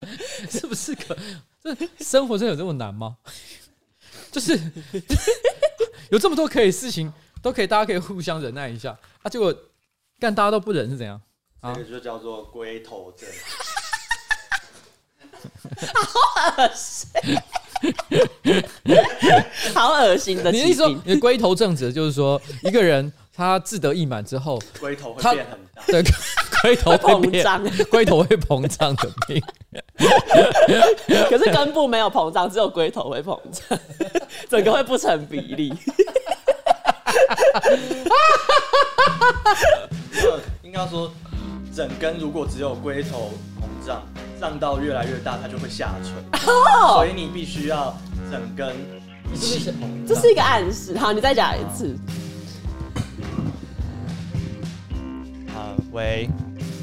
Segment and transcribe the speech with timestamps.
[0.50, 1.16] 是不是可？
[1.62, 3.16] 这生活真的有这么难吗？
[4.32, 4.58] 就是
[6.10, 9.28] 有这么多可以事情，都可以，大家可以互相忍耐一下啊。
[9.28, 9.54] 结果
[10.18, 11.20] 干大家都不忍是怎样？
[11.74, 13.28] 这个就叫做龟头症。
[15.94, 17.08] 好恶心，
[19.74, 20.50] 好恶心的。
[20.50, 23.10] 你是说，你的龟头症指的就是说，一个人
[23.40, 26.02] 他志得意满之后，龟头会变很大，对，
[26.60, 29.42] 龟头会膨胀，龟头会膨胀的病。
[31.30, 33.78] 可是根部没有膨胀，只有龟头会膨胀，
[34.50, 35.72] 整个会不成比例。
[40.62, 41.10] 应该说，
[41.74, 44.02] 整根如果只有龟头膨胀。
[44.40, 46.12] 胀到越来越大，它就会下垂
[46.50, 46.94] ，oh!
[46.94, 47.94] 所以你必须要
[48.30, 48.74] 整根
[49.30, 50.06] 一起膨胀。
[50.08, 50.96] 这是一个暗示。
[50.96, 51.94] 好，你再讲一次。
[55.90, 56.30] 好，喂，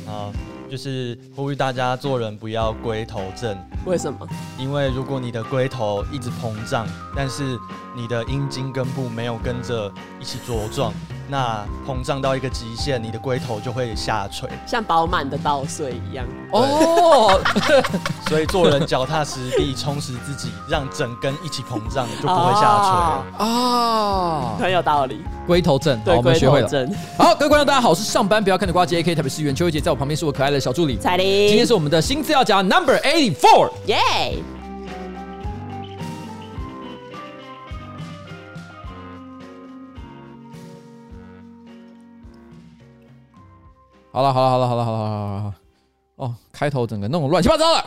[0.06, 0.32] 啊，
[0.70, 3.58] 就是呼吁大家做人不要龟头症。
[3.86, 4.28] 为什么？
[4.60, 7.58] 因为如果你的龟头一直膨胀，但是
[7.96, 10.94] 你的阴茎根部没有跟着一起茁壮。
[11.30, 16.26] 那膨胀到一个极限，你的龟头就会下垂，像饱满的稻穗一样。
[16.52, 17.40] 哦，
[18.30, 23.46] 所以做人脚踏实地，充实自己，让整根一起膨胀，就不会下垂。
[23.46, 25.22] 哦，很有道理。
[25.46, 26.70] 龟头症，对，我们学会了。
[27.18, 31.48] 好，各位观众，大家好，我是上班不要看的瓜姐，AK 台北市议员邱威杰，在我旁边是我可爱的小助理彩玲。
[31.48, 33.98] 今天是我们的新资料夹 Number Eighty Four，耶。
[44.18, 45.56] 好了好了好了好了好了好了好了，
[46.16, 47.86] 哦，开头整个弄乱七八糟了，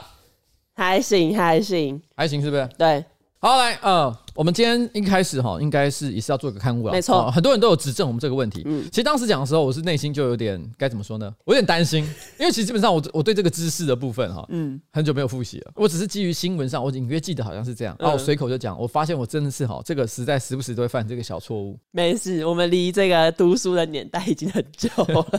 [0.77, 2.69] 还行还行还行，是不是？
[2.79, 3.05] 对。
[3.41, 8.63] 好，来，嗯，我们今天一开始哈，应该是也是要做一个刊物了，没错，很多人都有指正我们这个问题。
[8.65, 11.31] 嗯，其实当时讲的时候，我是内心就有点该怎么说呢？
[11.45, 12.03] 我有点担心，
[12.39, 15.73] 因为其实基本上我我对这个知识的部分哈，嗯，很久没有复习了。
[15.75, 21.79] 我只是基于新闻上，我隐约记得好像是这样，然后我随口就讲，我发现我真的是哈，这个实在时不时都会犯这个小错误。
[21.91, 25.27] 没事，我们离这个读书的年代已经很久了。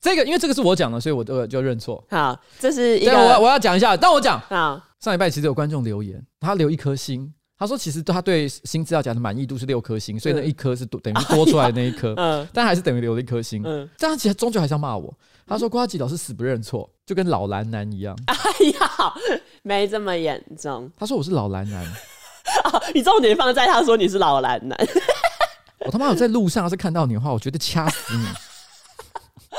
[0.00, 2.02] 这个因为这个是我讲的，所以我都就认错。
[2.10, 4.82] 好，这是一个我我要讲一下，但我讲好。
[5.00, 15.12] 上礼拜其实有观众留言，他留一颗星，他说其实他对新资料夹的满意度是六颗星，所以那一颗是多等于多出来的那一颗， 嗯，但还是等于留了一颗星，嗯，但他其实终究还是要骂我，
[15.46, 18.36] 他说瓜吉老师死不认错，就跟老蓝男一样， 哎
[18.80, 19.14] 呀，
[19.62, 21.84] 没这么严重，他说我是老蓝男，
[22.72, 24.76] 哦，你重点放在他说你是老蓝男，
[25.86, 28.24] 我他妈有在路上要是看到你的话，我绝对掐死你。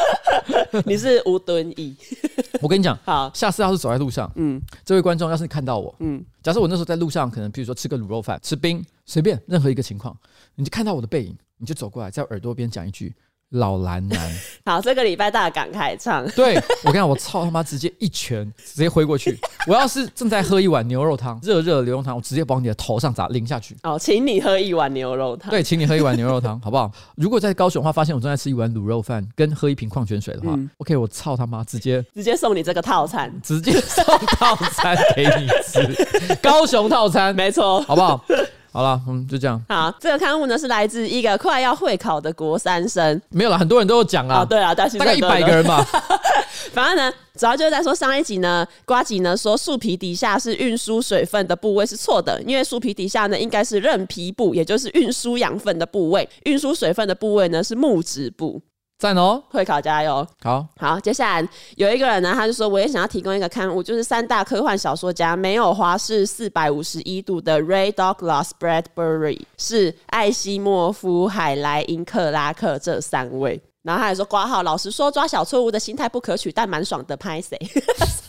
[0.86, 1.96] 你是吴敦义，
[2.62, 10.16] 我跟你讲，好，下次要是走在路上，嗯，这位观众要是看到我，嗯，假设我那时候在路上，可能比如说吃个卤肉饭，吃冰，随便任何一个情况，
[10.56, 13.14] 你就看到我的背影，你就走过来，在耳朵边讲一句。
[13.52, 14.32] 老蓝男，
[14.64, 16.24] 好，这个礼拜大港开唱。
[16.32, 19.36] 对，我跟你讲，我操他妈，直接一拳直接挥过去。
[19.66, 23.76] 我要是正在喝一碗牛肉汤，热热的牛肉汤，我直接往你的头上砸，淋下去。
[23.84, 25.50] 哦，请你喝一碗牛肉汤。
[25.50, 26.92] 对，请你喝一碗牛肉汤， 好不好？
[27.16, 34.06] 如果在高雄的话，发现我正在吃一碗卤肉饭，跟喝一瓶矿泉水的话，嗯，OK，我操他妈，直接直接送你这个套餐，直接送
[34.38, 38.24] 套餐给你吃，高雄套餐，没错，好不好？
[38.72, 39.60] 好了，嗯，就这样。
[39.68, 43.20] 好，这个刊物呢是来自一个快要会考的国三生。
[43.30, 44.42] 没有了，很多人都有讲啊。
[44.42, 45.84] 哦，对啊，大概一百个人吧。
[46.72, 58.62] 反正呢，主要就是在说上一集呢，瓜吉呢说树皮底下是运输水分的部位是错的，因为树皮底下呢应该是韧皮部，也就是运输养分的部位，运输水分的部位呢是木质部。
[59.00, 60.28] 赞哦，会考加油！
[60.44, 73.62] 好好，接下来有一个人呢，他就说，我也想要提供一个刊物，就是三大科幻小说家没有华氏四百五十一度的 Ray Douglas Bradbury 是艾西莫夫、海莱因克拉克这三位。
[73.84, 77.16] 然后他还说，挂号老实说，抓小错误的心态不可取，但蛮爽的。
[77.16, 77.58] 拍谁？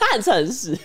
[0.00, 0.76] 他很诚实。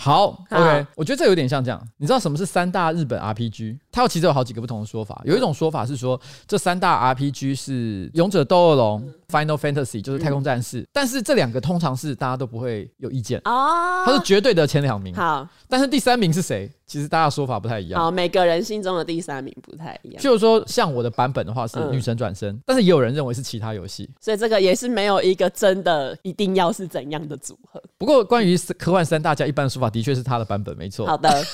[0.00, 1.82] 好，OK，我觉得这有点像这样。
[1.96, 3.76] 你知道什么是三大日本 RPG？
[4.02, 5.20] 它其实有好几个不同的说法。
[5.24, 15.14] 有一种说法是说，这三大 RPG 是《勇者斗恶龙》、Final Fantasy 就是太空战士，嗯、但是这两个通常是大家都不会有意见哦，它是绝对的前两名。
[15.14, 16.70] 好，但是第三名是谁？
[16.86, 18.00] 其实大家说法不太一样。
[18.00, 20.22] 好，每个人心中的第三名不太一样。
[20.22, 27.82] 就是说，像我的版本的话是女神转身，嗯、但是也有人认为是其他游戏，所以这个也是没有一个真的一定要是怎样的组合。
[27.98, 31.06] 不过关于科幻三大家一般的说法，的确是他的版本没错。
[31.06, 31.28] 好的，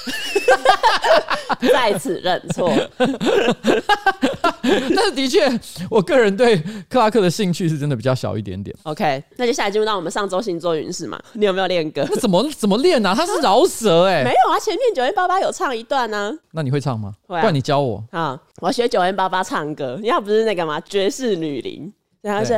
[1.73, 2.73] 在此认错。
[4.63, 5.47] 但是的确，
[5.91, 6.57] 我个人对
[6.89, 8.75] 克拉克的兴趣是真的比较小一点点。
[8.85, 11.21] OK，那接下来进入到我们上周星座运势嘛？
[11.35, 12.07] 你有没有练歌？
[12.11, 13.15] 那怎么怎么练啊？
[13.15, 16.33] 他是饶舌哎、欸，没有啊，前面九零八八有唱一段呢、啊。
[16.53, 17.13] 那你会唱吗？
[17.27, 18.03] 会、啊，不然你教我。
[18.11, 19.99] 啊，我要学九零八八唱歌。
[20.01, 21.93] 你要不是那个嘛，爵士女伶，
[22.23, 22.55] 然后是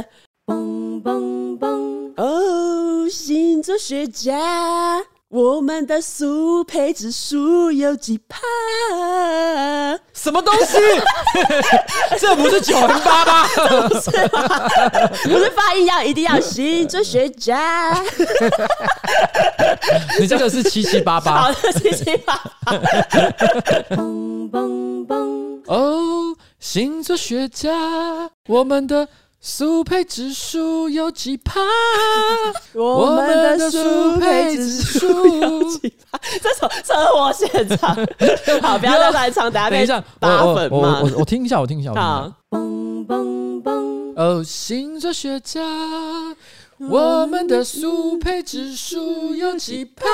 [0.46, 2.12] 嘣嘣嘣！
[2.16, 8.38] 哦，星座学家，我们的速配指数有几趴？
[10.14, 10.78] 什么东西？
[12.20, 13.48] 这不是九零八八？
[13.88, 14.68] 不是吗？
[15.24, 17.92] 不是发音要一定要星座学家？
[20.20, 21.42] 你这个是七七八八？
[21.50, 22.72] 好的，七七八八。
[23.90, 25.60] 嘣嘣嘣！
[25.66, 29.08] 哦，星座学家，我们的。
[29.48, 31.60] 速配指数有几趴？
[32.74, 36.18] 我们的速配指数有几趴？
[36.42, 37.48] 这首车祸现
[37.78, 37.94] 场，
[38.60, 39.86] 好，不要再来唱，等下被
[40.18, 41.00] 打粉嘛。
[41.00, 41.94] 我我我，我听一下，我听一下。
[41.94, 44.14] 好，嘣嘣嘣！
[44.16, 45.62] 哦，星座学家，
[46.78, 50.04] 我们的速配指数有几趴？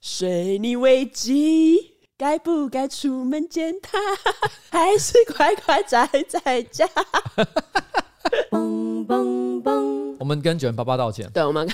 [0.00, 1.91] 水泥危机。
[2.16, 3.98] 该不该出门见他，
[4.70, 6.88] 还是乖乖宅在家？
[8.50, 10.16] 嘣嘣嘣！
[10.18, 11.28] 我们跟九零八八道歉。
[11.34, 11.68] 对，我们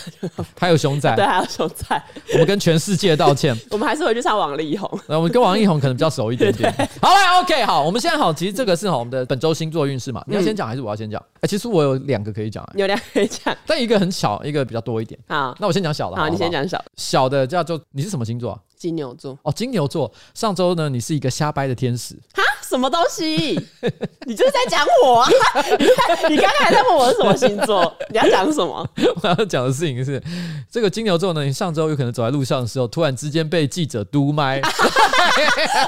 [0.59, 2.03] 还有熊仔，对，还有熊仔。
[2.33, 3.55] 我们跟全世界道歉。
[3.71, 4.91] 我们还是回去唱王力宏。
[5.07, 6.73] 那我们跟王力宏可能比较熟一点点。
[7.01, 10.25] 好了，OK，好，我们现在好，其实这个是好我们的本周星座运势嘛。
[10.27, 11.23] 你要先讲还是我要先讲？
[11.41, 12.67] 哎，其实我有两个可以讲。
[12.75, 15.19] 有两个可以讲，但一个很小，一个比较多一点。
[15.29, 16.17] 好，那我先讲小的。
[16.17, 16.85] 好，你先讲小的。
[16.97, 18.59] 小的叫做你是什么星座？
[18.77, 19.39] 金牛座。
[19.43, 20.11] 哦，金牛座。
[20.35, 22.15] 上周呢，你是一个瞎掰的天使。
[22.33, 22.43] 哈？
[22.69, 23.59] 什么东西？
[24.27, 25.31] 你就是在讲我啊？
[26.29, 27.93] 你刚刚还在问我是什么星座？
[28.11, 28.87] 你要讲什么？
[29.23, 30.23] 我要讲的事情是，
[30.71, 34.61] 这个金牛座呢，你上周有可能走在路上的时候，突然之间被记者嘟麦。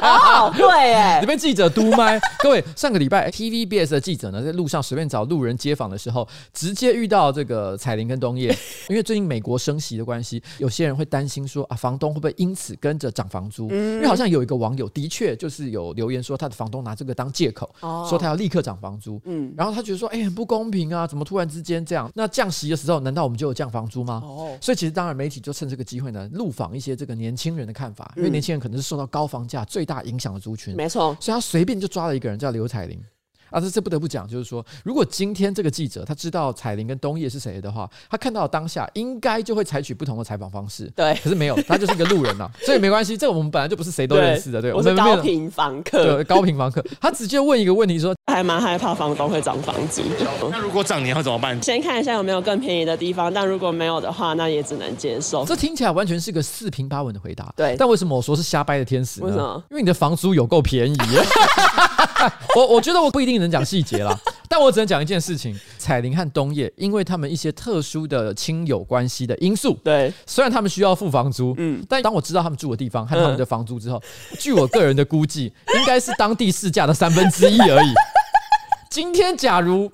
[0.00, 2.18] 哦，对，哎，你被记者嘟麦。
[2.42, 8.56] 各位，上个礼拜 TVBS 的记者呢，在路上随便找路人街访的时候，直接遇到这个彩玲跟东叶。
[8.88, 13.68] 因为最近美国升息的关系，有些人会担心说啊，房东会不会因此跟着涨房租？
[13.70, 17.68] 因为好像有一个网友的确就是有留言说，他的房都拿这个当借口，
[18.08, 19.20] 说他要立刻涨房租。
[19.24, 22.10] 嗯，然后他觉得说，哎，很不公平啊，怎么突然之间这样？
[22.14, 24.22] 那降息的时候，难道我们就有降房租吗？
[24.24, 30.76] 哦，所以其实当然媒体就趁这个机会呢，录访一些这个年轻人的看法，因为年轻人可能是受到高房价最大影响的族群。
[30.76, 33.00] 没错，所以他随便就抓了一个人叫刘彩玲。
[33.50, 40.90] 啊，这这不得不讲，就是说，如果今天这个记者他知道彩玲跟东叶是谁的话，他看到当下应该就会采取不同的采访方式。
[40.96, 43.16] 对，可是没有，他就是一个路人呐， 所以没关系。
[43.16, 46.84] 这个我们本来就不是谁都认识的，对，我是高频房客，对，高频房客。
[47.00, 50.02] 他直接问一个问题说，还蛮害怕房东会涨房租。
[50.50, 51.60] 那如果涨，你要怎么办？
[51.62, 55.44] 先看一下有没有更便宜的地方，但如果没有的话，那也只能接受。
[55.44, 57.52] 这听起来完全是个四平八稳的回答。
[57.56, 59.26] 对，但为什么我说是瞎掰的天使呢？
[59.26, 59.64] 为什么？
[59.70, 60.96] 因为你的房租有够便宜。
[62.56, 64.18] 我我觉得我不一定能讲细节啦。
[64.48, 74.02] 但我只能讲一件事情：彩铃和冬叶，因为他们一些特殊的亲友关系的因素，对，虽然他们需要付房租，嗯，但当我知道他们住的地方和他们的房租之后，
[74.38, 77.92] 据我个人的估计，应该是当地市价的三分之一而已。
[78.90, 79.88] 今天假如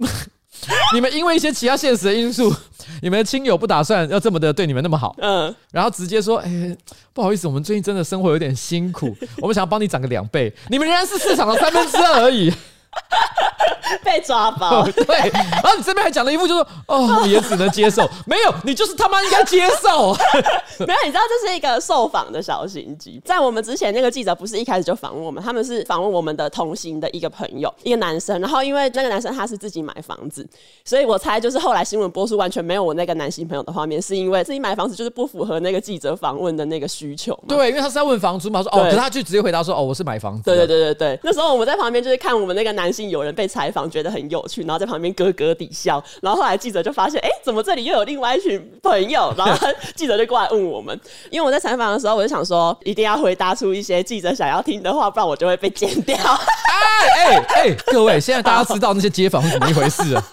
[0.94, 2.52] 你们因为一些其他现实的因素，
[3.02, 6.76] 你们的亲友不打算要这么的对你们那么好，嗯，然后直接说，哎，
[7.12, 12.52] 不好意思，我们最近真的生活有点辛苦，我们想要帮你涨个两倍，你们仍然是市场的三分之二而已。
[14.02, 20.12] 被抓包， 对，然后你这边还讲了一副，就说哦，你也只能接受，没有，你就是他妈应该接受。
[20.80, 23.20] 没有，你知道这是一个受访的小心机。
[23.24, 28.38] 在我们之前，那个记者不是一开始就访问我们，他们是访问我们的同行的一个朋友，一个男生。
[28.40, 30.46] 然后因为那个男生他是自己买房子，
[30.84, 37.38] 所以我猜就是后来新闻播出完全没有我那个男性朋友的画面，是因为自己买房子就是不符合那个记者访问的那个需求。
[37.48, 40.42] 对，因为他是要问房租嘛，说哦，可是他就直接回答说哦，我是买房子。
[40.44, 46.02] 对对对对对，那时候我们在旁边就是看我们那个男性友人被采访，觉得很有趣，然后在旁边咯咯地笑。
[46.20, 49.32] 然后后来记者就发现，哎，怎么这里又有另外一群朋友？
[49.36, 50.98] 然后记者就过来问我们，
[51.30, 56.16] 因为我在采访的时候，我就想说，一定要回答出一些记者想要听的话，不然我就会被剪掉。
[56.18, 60.24] 哎哎哎，各位，现在大家知道那些街访是怎么一回事了？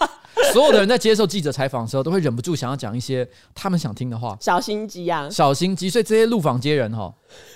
[0.52, 4.36] 所有的人在接受记者采访的时候，都会忍不住想要讲一些他们想听的话。
[4.40, 5.88] 小心机啊，小心机。
[5.88, 7.12] 所以这些路访街人哈。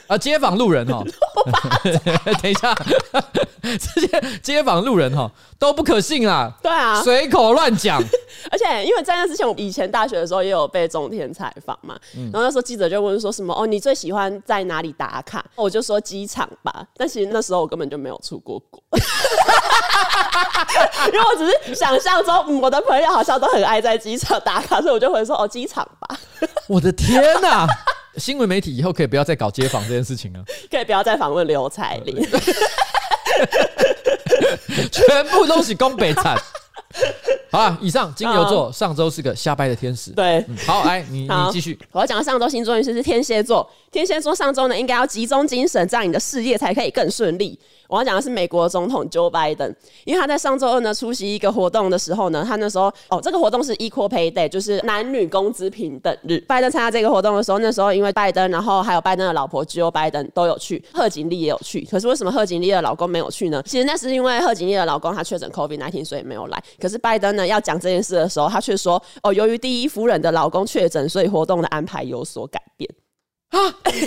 [0.09, 1.05] 啊，街访路人哈，
[2.43, 2.75] 等一下，
[3.63, 6.51] 这些街访路人哈都不可信啊。
[6.63, 8.03] 对啊，随口乱讲。
[8.51, 11.95] 而且因为在那之前，我以前大学的时候也有被中天采访嘛，
[12.33, 15.45] 然后那时候记者就问说什么哦，你最喜欢在哪里打卡？
[15.55, 16.87] 我就说机场吧。
[16.97, 18.83] 但其实那时候我根本就没有出过国，
[21.13, 26.17] 因为我只是想象中，嗯，我的朋友好像都很爱在机场打卡，所以我就会说哦，机场吧。
[26.67, 27.67] 我的天哪！
[28.19, 32.17] 新闻媒体以后可以不要再搞街访这件事情了， 可以不要再访问刘彩玲，
[34.91, 36.37] 全部都是攻北产。
[37.51, 40.11] 好了，以上金牛座上周是个瞎掰的天使。
[40.11, 41.79] 对，嗯、好，来你你继续。
[41.93, 47.59] 我要讲的上周星座运势是天蝎座，天蝎座上周呢应该要集中精神，这样你的事业才可以更顺利。
[47.89, 56.39] 我要讲的是美国总统 Joe Biden，因为他在上周二呢出席一个活动的时候呢，他那时候哦，这个活动是 Equal Pay Day，就是男女工资平等日。
[56.41, 61.81] 拜登参加这个活动的时候，那时候因为拜登，然后还有拜登的老婆 Jill Biden 都有去，贺锦丽也有去。
[61.91, 63.63] 可是为什么贺锦丽的老公没有去呢？
[63.65, 66.63] 其实那是因为贺锦丽的老公他确诊 COVID-19，所以没有来。
[66.81, 72.89] 可是拜登呢要讲这件事的时候，他却说哦，由于第一夫人的老公确诊，所以活动的安排有所改变。
[73.51, 73.59] 啊，
[73.89, 74.01] 是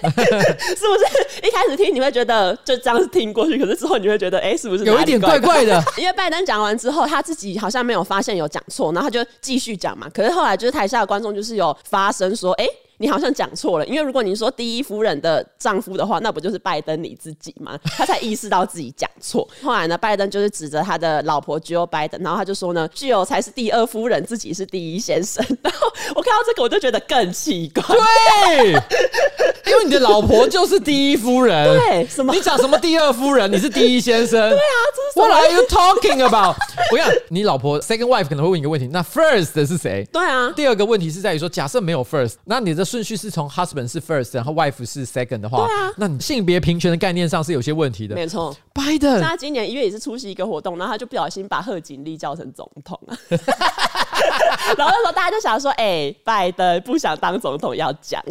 [0.00, 5.78] 不是一开始听你会觉得就这样听过去，可是之后你会觉得，哎、欸，是不是有一点怪怪的？
[5.98, 10.08] 因为拜登讲完之后，他自己好像没有发现有讲错，然后他就继续讲嘛。
[10.08, 12.70] 可是后来就是台下的观众就是有发声说，哎、欸。
[13.02, 17.76] 你好像讲错了，因为如果你说第一夫人的丈夫的话，那不就是拜登你自己吗？
[17.96, 19.46] 他才意识到自己讲错。
[19.60, 25.44] 后来呢，拜登就是指着他的老婆 Jill Biden，然后他就说呢，Jill 才是第二夫人，自己是第一先生。
[25.62, 27.82] 然后我看到这个，我就觉得更奇怪。
[27.82, 28.70] 对，
[29.66, 31.76] 因为你的老婆就是第一夫人。
[31.76, 32.32] 对，什么？
[32.32, 33.50] 你讲什么第二夫人？
[33.50, 34.48] 你是第一先生。
[34.48, 36.54] 对啊，这是什么？What are you talking about？
[36.92, 40.06] 我跟你讲，你老婆 second wife 可能会问一个问题，那 first 是谁？
[40.12, 40.52] 对啊。
[40.54, 48.14] 第二个问题是在于说，假设没有 first，那你的顺序是从 husband 是 first，然后 wife 是 second 的话，对啊，那你性别平权的概念上是有些问题的。
[48.14, 53.16] 没错，Biden，他今年一月也是出席一个活动，然后他就不小心把贺锦丽叫成总统啊。
[54.78, 58.22] 然后那时候大家就想说，哎、欸，拜登不想当总统要讲，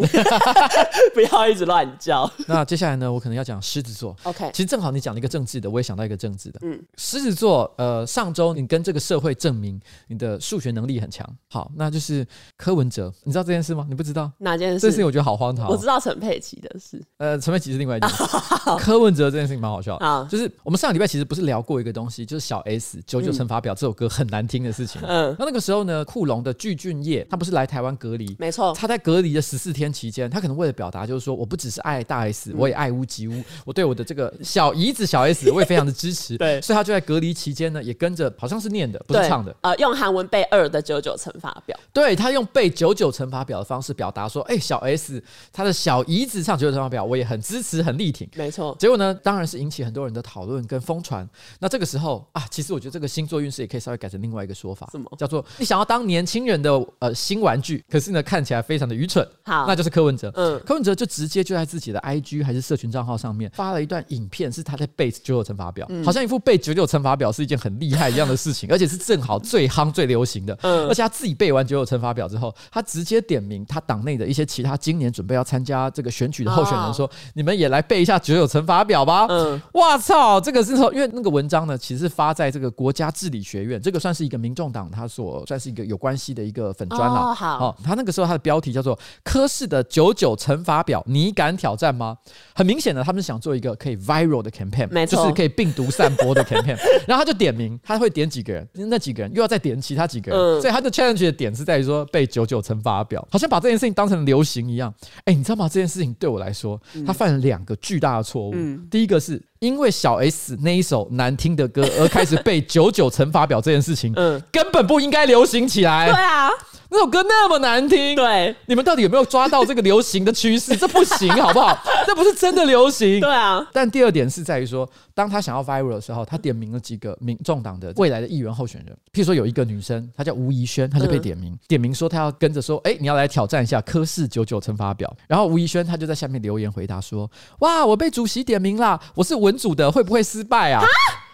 [1.13, 2.29] 不要一直乱叫。
[2.47, 4.15] 那接下来呢，我可能要讲狮子座。
[4.23, 6.59] OK，其实正好你讲了一个政治的，我也想到一个政治的。
[6.63, 11.27] 嗯，狮子座，呃，上周你跟这个社会证明你的数学能力很强。
[11.49, 12.25] 好，那就是
[12.57, 13.85] 柯文哲，你知道这件事吗？
[13.87, 14.79] 你不知道哪件事？
[14.79, 15.67] 这件事情我觉得好荒唐。
[15.67, 17.01] 我知道陈佩琪的事。
[17.17, 18.23] 呃，陈佩琪是另外一件事。
[18.79, 20.27] 柯文哲这件事情蛮好笑的。
[20.29, 25.01] 就是我们上个礼拜其实不是聊过一个东西，就是小 S 九九乘法表这首歌很难听的事情。
[25.03, 28.35] 嗯，那那个时候呢，库龙的具俊曄他不是来台湾隔离？
[28.39, 28.73] 没错。
[28.73, 33.43] 他在隔离的十四天期间，他可能为了表达，就是说我不只是爱大 S，我也爱屋及乌。
[33.65, 36.37] 我对我的这个小姨子小 S，我 也非常的支持。
[36.37, 39.55] 对，所以他就在隔离期间呢，也跟着好像是念的，不是唱的。
[39.61, 41.77] 呃，用韩文背二的九九乘法表。
[41.93, 48.29] 对，他用背九九乘法表的方式表达说，哎，小 S 他的小姨子唱九九乘法表，我也很支持，很力挺。
[48.35, 48.75] 没错。
[48.79, 51.27] 结果呢，当然是引起很多人的讨论跟疯传。
[51.59, 55.09] 那这个时候啊，其实我觉得这个星座运势也可以稍微改成另外一个说法，什么？
[55.17, 59.25] 叫做你想要当年轻人的呃新玩具，可是呢看起来非常的愚蠢。
[59.45, 60.29] 好，那就是柯文哲。
[60.35, 70.53] 嗯，柯文哲就直接就在自己的 IG 还是社群账号上面发了一段影片，是他在背九九乘法表，嗯、好像一副背九九乘法表是一件很厉害一样的事情， 而且是正好最夯最流行的。
[70.63, 87.29] 嗯，而且他自己背完九九乘法表之后，他直接点名他党内的一些其他今年准备要参加这个选举的候选人说：“哦、你们也来背一下九九乘法表吧。”嗯，哇操，这个是说，因为那个文章呢，其实是发在这个国家治理学院，这个算是一个民众党他所算是一个有关系的一个粉专了。
[87.29, 92.17] 哦，好，哦，他那个时候他的标题叫做“科室的九九乘法表，你敢挑战吗？”
[92.55, 96.77] 很明显的，他们是想做一个可以 viral 的 campaign，没错，就是可以病毒散播的 campaign。
[97.07, 104.91] 然后他就点名，他会点几个人，那几个人又要再点其他几个人，嗯、所以他的 challenge 的点是在于说背九九乘法表，好像把这件事情当成流行一样。
[105.19, 105.69] 哎、欸，你知道吗？
[105.69, 108.51] 这件事情对我来说，他犯了两个巨大的错误。
[108.55, 109.41] 嗯、第一个是。
[109.61, 116.07] 因为小 S 那一首难听的歌而开始背九九乘法表这件事情， 嗯，根本不应该流行起来。
[116.11, 116.49] 对啊，
[116.93, 120.75] 那首歌那么难听，对，你们到底有没有抓到这个流行的趋势？
[120.75, 121.81] 这不行，好不好？
[122.05, 123.21] 这不是真的流行。
[123.21, 123.65] 对啊。
[123.71, 135.15] 但第二点是在于说，当他想要 viral 的时候，他点名了几个民众党的未来的议员候选人，譬如说有一个女生，她叫吴怡萱，她就被点名，点名说她要跟着说，哎，你要来挑战一下科氏九九乘法表。
[135.29, 140.83] 然后吴怡萱她就在下面留言回答说，哇，我被主席点名啦，我是文组的，会不会失败啊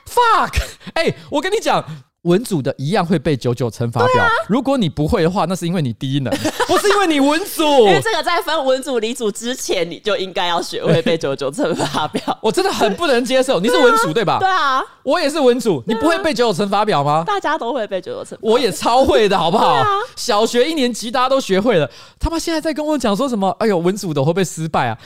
[0.06, 0.62] ？Fuck！
[0.94, 1.84] 哎，我跟你讲。
[2.28, 6.32] 文组的一样会背九九乘法表，啊、如果你不会的话，那是因为你低能，
[6.68, 7.64] 不是因为你文组。
[7.64, 12.38] 因为这个在分文组、理组之前，你就应该要学会背九九乘法表。
[12.42, 14.38] 我真的很不能接受，你是文组对吧？
[14.40, 17.24] 对啊，我也是文组，你不会背九九乘法表吗？
[17.26, 19.68] 大家都会背九九乘法表，我也超会的，好不好？
[19.68, 23.50] 啊、小学一年级大家都学会了，他妈现在在跟我讲说什么？
[23.60, 24.98] 哎呦，文组的会不会失败啊？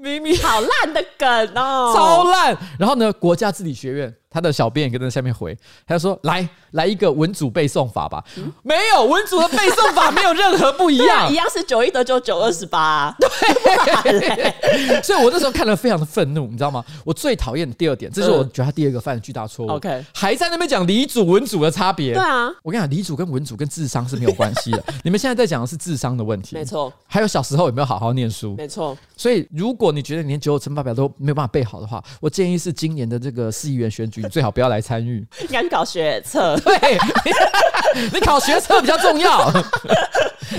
[0.00, 2.56] 明明好烂的梗哦，超烂。
[2.78, 4.14] 然后呢，国家治理学院。
[4.38, 8.24] 他的小编也跟在下面回，他就说：“来来一个文组背诵法吧。
[8.36, 13.12] 嗯”没有文组的背诵法没有任何不一样， 啊、一样是九一得九九二十八。
[13.18, 16.84] 对，所以我那时候看了非常的愤怒，你知道吗？
[17.04, 19.70] 我最讨厌的第二点，这是我觉得他第二个犯的巨大错误。
[19.70, 22.14] OK，、嗯、还在那边讲理组文组的差别。
[22.14, 24.84] 对啊，我跟你讲，理组跟文组跟智商是没有关系的。
[25.02, 26.92] 你们现在在讲的是智商的问题，没错。
[27.08, 28.96] 还有小时候有没有好好念书，没错。
[29.16, 34.22] 所以如果你觉得你连九九乘法表都没有办法背好的话，我建议是今年的这个市议员选举。
[34.28, 35.26] 最好不要来参与。
[35.42, 36.98] 应该去考学测， 对，
[38.12, 39.50] 你考学测比较重要。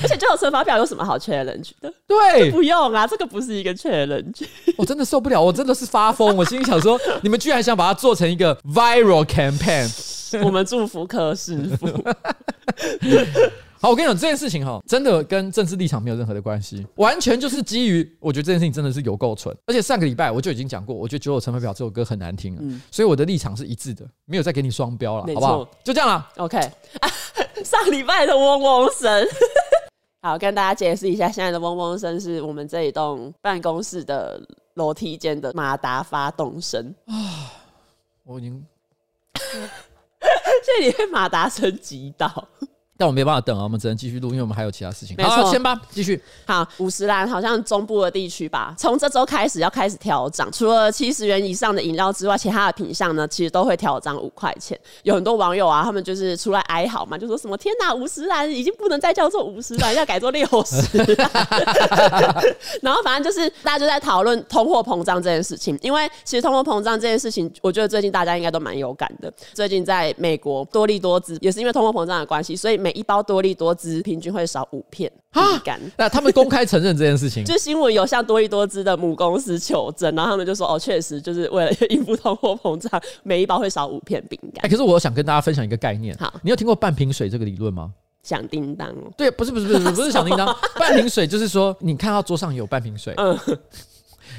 [0.02, 1.92] 而且这种乘法表有什么好 challenge 的？
[2.08, 4.46] 对，不用啊，这个不是一个 challenge。
[4.78, 6.36] 我真的受不了，我真的是发疯。
[6.36, 9.90] 我心里想说，你们居然想把它做成一个 viral campaign。
[10.44, 11.88] 我们祝福柯师傅。
[13.82, 19.56] 好，我跟你讲这件事情哈，真的跟政治立场没有任何的关系，完全就是基于我觉得这件事情真的是有够蠢。
[19.66, 25.66] 而且上个礼拜我就已经讲过，我觉得《九九乘法表》这首歌很难听了，嗯、所以我的立场是一致的，没有再给你双标了，好不好？
[25.82, 26.30] 就这样了。
[26.36, 27.10] OK，、啊、
[27.64, 29.26] 上礼拜的嗡嗡声，
[30.22, 34.42] 好，跟大家解释一下，现在的嗡嗡声是我们这一栋办公室的
[34.74, 37.16] 楼梯间的马达发动声啊，
[38.26, 38.62] 我已经。
[40.66, 42.46] 这里被马达声击到。
[43.00, 45.16] 但我没办法等啊，我们只能继续录，因为我们还有其他事情。
[45.16, 46.22] 没错好，先吧，继续。
[46.46, 54.78] 好，五十岚好像中部的地区吧，从这周开始要开始调涨，除了七十元以上的饮料之外，其他的品项呢，其实都会调涨五块钱。
[55.04, 60.76] 有很多网友啊，他们就是出来哀嚎嘛，就说什么天哪，五十岚已经不能再叫做五十岚，要改做六十。
[62.84, 69.32] 然后反正就是大家就在讨论通货膨胀这件事情，因为其实通货膨胀这件事情，我觉得最近大家应该都蛮有感的。
[69.54, 75.80] 最近在美国多利多兹也是因为通货膨胀的关系，所以每一包多利多滋平均会少五片饼干。
[75.96, 86.18] 那他们公开承认这件事情， 就新闻有向多利多滋的母公司求证，然后他们就说：“哦，确实就是为了应付通货膨胀，每一包会少五片饼干。”哎，可是我想跟大家分享一个概念。
[86.18, 87.94] 好，你有听过半瓶水这个理论吗？
[88.24, 90.48] 响叮当哦，对，不是不是不是不是响叮当，
[90.80, 93.38] 半瓶水就是说，你看到桌上有半瓶水，嗯，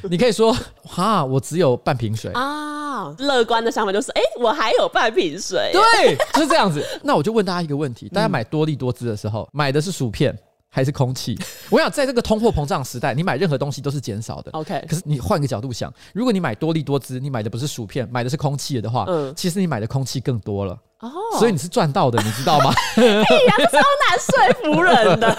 [0.09, 5.71] 你可以说：“哈，我只有半瓶水啊。”乐观的想法就是，哎、欸，我还有半瓶水。
[5.73, 6.85] 对，就是这样子。
[7.02, 10.37] 那我就问大家一个问题：大家买多利多滋的时候，买的是薯片
[10.69, 11.38] 还是空气？
[11.71, 14.50] 我想，在这个通货膨胀时代，你买任何东西都是减少的。
[14.52, 14.85] OK。
[14.88, 20.76] 可是你换个角度想，如果你买多利多滋，你买的不是薯片，买的是空气的话，嗯，其实你买的空气更多了。
[21.00, 22.71] 哦，所以你是赚到的，你知道吗？
[22.97, 25.38] 哎呀，超难说服人的。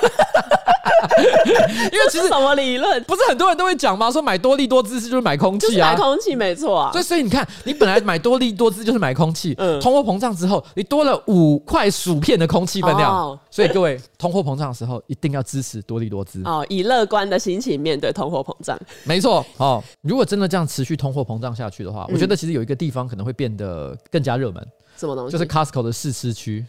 [1.91, 3.03] 因为其实什么理论？
[3.03, 4.11] 不是很多人都会讲吗？
[4.11, 6.91] 说买多利多滋就是买空气啊，买空气没错啊。
[6.91, 13.11] 所以所以你看，你本来买多利多滋就是买空气， 嗯，通货膨胀之后，你多了五块薯片的空气分量。
[13.11, 18.79] 哦、所以各位，通货膨胀的时候一定要支持多利多滋哦，以乐观的心情面对通货膨胀。
[19.03, 24.65] 没错，哦，如果真的这样持续通货膨胀下去的话，嗯、我觉得其实有一个地方可能会变得更加热门。
[24.97, 25.31] 什么东西？
[25.31, 26.65] 就是 Costco 的试吃区。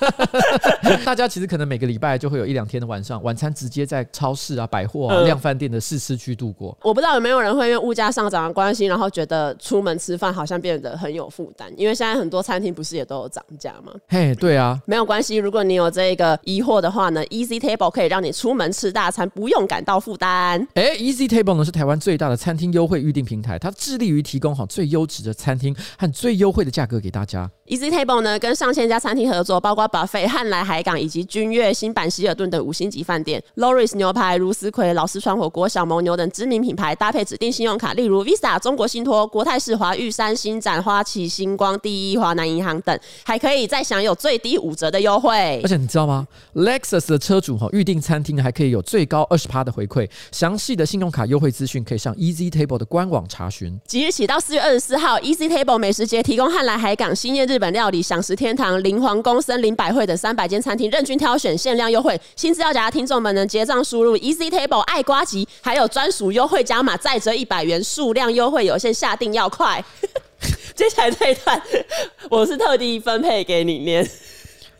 [1.04, 6.76] 大家其实可能每个礼拜就会有一两天的晚上，晚餐直接在超市啊、百货啊、量饭店的试吃区度过。
[6.82, 11.72] 我不知道有没有人会因为物价上涨的关系，然后觉得出门吃饭好像变得很有负担。
[11.76, 13.92] 因为现在很多餐厅不是也都有涨价吗？
[14.08, 15.36] 嘿，对啊，没有关系。
[15.36, 20.66] 如果你有这个疑惑的话呢，Easy Table 可以让你出门吃大餐不用感到负担。
[20.74, 27.35] 哎，Easy Table 呢是台湾最大的餐厅优惠预订平台，它致力于提供好最优质的餐厅和最优惠的价格给大家。
[27.66, 45.60] Easy Table 呢，跟上千家餐厅合作，包括 Buffet、汉来海港以及君悦、新版希尔顿等五星级饭店，Loris 牛排、如斯葵、老四川火锅、小蒙牛等知名品牌，搭配指定信用卡，例如 Visa、中国信托、国泰世华、玉山、新展、花旗、星光、第一华南银行等，还可以再享有最低五折的优惠。
[45.64, 53.76] 而且你知道吗？Lexus 的车主哈预订餐厅还可以有最高二十趴的回馈，详细的信用卡优惠资讯可以上 Easy Table 的官网查询。
[53.84, 58.00] 即日起到四月二十四号，Easy Table 美食节提供汉来海港、惊艳日本料理。
[58.00, 62.16] 享食天堂、林皇宫、森林百汇等三百间餐厅任君挑选，限量优惠。
[62.36, 69.84] 新资料夹的听众们能结账输入 Easy Table 爱瓜吉，还有专属优惠加码，再折一百元，数量优惠有限，下定要快。
[70.76, 71.60] 接下来这一段，
[72.30, 74.08] 我是特地分配给你念，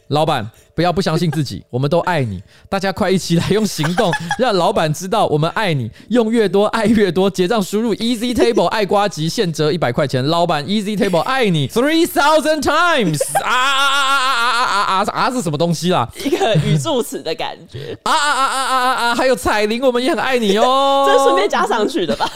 [0.06, 0.48] 老板。
[0.76, 2.42] 不要不相信自己，我们都爱你。
[2.68, 5.90] 大家快一起来用行动， 让老板知道我们爱你。
[6.10, 10.24] 用越多爱越多，结账输入 Easy Table 爱瓜吉，现折一百块钱。
[10.26, 15.30] 老板 Easy Table 爱你 three thousand times 啊啊啊啊啊啊啊啊啊！
[15.30, 16.06] 是什么东西啦？
[16.22, 19.14] 一个语助词的感觉啊啊啊啊啊啊啊！
[19.14, 21.06] 还有彩铃，我们也很爱你哦。
[21.10, 22.30] 这是顺便加上去的吧？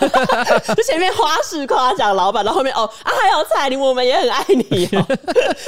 [0.74, 5.06] 就前面花式夸奖老板，然后后面哦啊还有彩铃，我们也很爱你哦。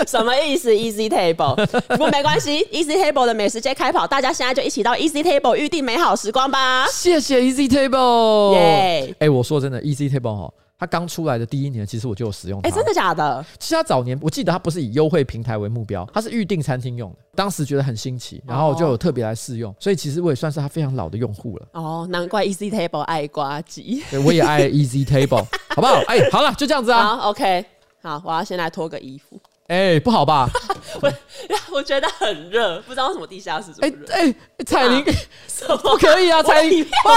[0.06, 2.61] 什么意思？Easy Table 不过没关系。
[2.70, 6.86] Easy Table 的美食街开跑，大家现在就一起到 Easy Table 预定美好时光吧！
[6.90, 9.14] 谢谢 Easy Table，耶！
[9.18, 12.68] 哎，我说真的，Easy Table 哈，它刚出来的第一年，其实我就有使用它。
[12.68, 13.44] 哎、欸，真的假的？
[13.58, 17.16] 其实它早年，我记得它不是以优惠平台为目标，它是预订餐厅用的。
[17.34, 21.66] 当时觉得很新奇，然后我就有特别来试用，所以其实我也算是它非常老的用户了。
[21.72, 25.44] 哦，难怪 Easy Table 爱呱吉，对，我也爱 Easy Table，
[25.74, 26.00] 好不好？
[26.08, 27.16] 哎，好了，就这样子啊。
[27.16, 27.64] 好，OK，
[28.02, 29.38] 好，我要先来脱个衣服。
[29.72, 30.50] 哎，不好吧？
[31.00, 31.10] 我
[31.72, 34.12] 我觉得很热，不知道为什么地下室这么热。
[34.12, 34.34] 哎哎，
[34.66, 35.02] 彩铃，
[35.48, 36.42] 什么不可以啊！
[36.42, 37.16] 彩铃，哇，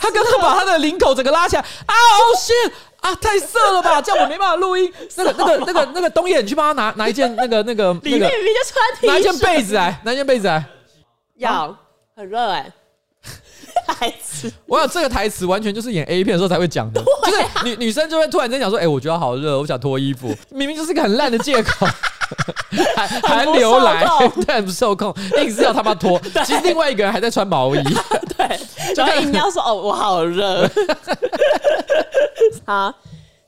[0.00, 2.54] 他刚刚把他的领口整个拉起来，啊，好炫
[3.00, 3.14] 啊！
[3.14, 4.92] 太色了吧，这样我没办法录音。
[5.16, 10.64] 那个那个那个那个东野，你去帮他拿拿一件那个那个里面明明就穿拿一件被子来，拿一件被子来。
[11.36, 11.76] 要
[12.16, 12.72] 很热哎。
[13.86, 21.86] 台词，我想这个台词完全就是演 A 片的时候才会讲的， 就是女女生就会突然间讲说：“哎，我觉得好热，我想脱衣服。”明明就是一个很烂的借口，
[22.96, 24.04] 寒寒流来，
[24.46, 26.20] 对，不受控，硬是要他妈脱。
[26.44, 27.82] 其实另外一个人还在穿毛衣，
[28.36, 28.60] 对，
[28.94, 30.68] 就硬要说：“哦，我好热。”
[32.66, 32.92] 好，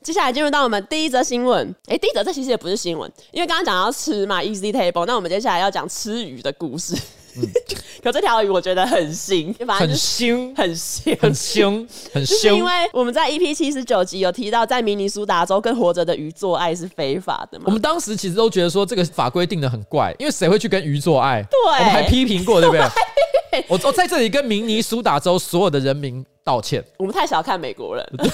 [0.03, 1.75] 接下来进入到我们第一则新闻。
[1.89, 5.05] 哎，第一则这其实也不是新闻，因为刚刚讲到吃嘛，Easy Table。
[5.07, 6.97] 那我们接下来要讲吃鱼的故事。
[7.39, 7.49] 嗯、
[8.03, 12.55] 可这条鱼我觉得很腥， 很腥，很腥， 很腥，很腥。
[12.55, 17.65] 因为我们在 EP 七十九集有提到，在明尼苏达州跟活着的鱼做爱是非法的嘛。
[17.67, 21.43] 我们当时其实都觉得说这个法规定的很怪，因为谁会去跟鱼做爱？
[21.43, 22.83] 对，我们还批评过，对不对？
[23.51, 28.29] 对我我在这里跟明尼苏达州所有的人民道歉，我们太小看美国人， 对，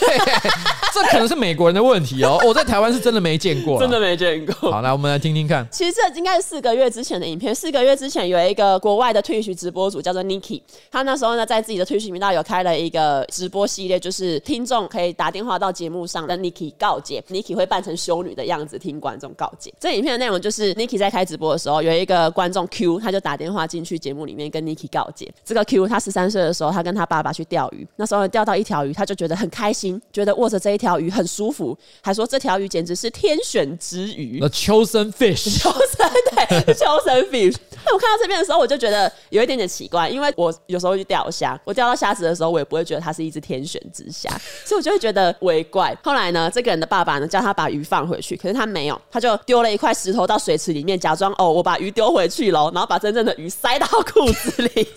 [0.92, 2.38] 这可能是美国人的问题哦。
[2.46, 4.70] 我在台湾是真的没见过，真的没见过。
[4.70, 5.66] 好，来我们来听听看。
[5.70, 7.54] 其实这应该是四个月之前的影片。
[7.54, 19.72] 四个月之前有一个国外的 Twitch 直播主叫做 Nikki，他那时候呢在自己的 Twitch 频道有开了一个直播系列，就是听众可以打电话到节目上跟 Nikki 告解，Nikki 会扮成修女的样子听观众告解。
[19.80, 25.32] 这影片的内容就是 Nikki 在开直播的时候，有一个观众 Q，他就打电话进去节目里面跟 Nikki 告解。
[25.42, 28.84] 这个 Q 他十三岁的时候，他跟他爸爸去钓鱼，那时候钓到一条。
[28.84, 34.40] 鱼，他就觉得很开心，觉得握着这一条鱼很舒服，还说这条鱼简直是天选之鱼。
[34.40, 37.54] The chosen fish，秋生对，chosen fish。
[37.92, 44.30] 我看到这边的时候，我就觉得有一点点奇怪，因为我有时候去钓虾，我钓到虾子的时候，我也不会觉得它是一只天选之虾，
[44.64, 45.96] 所以我就会觉得微怪。
[46.02, 54.88] 后来呢，这个人的爸爸呢叫他把鱼放回去，可是他没有，他就丢了一块石头到水池里面，假装哦，我把鱼丢回去了，然后把真正的鱼塞到裤子里，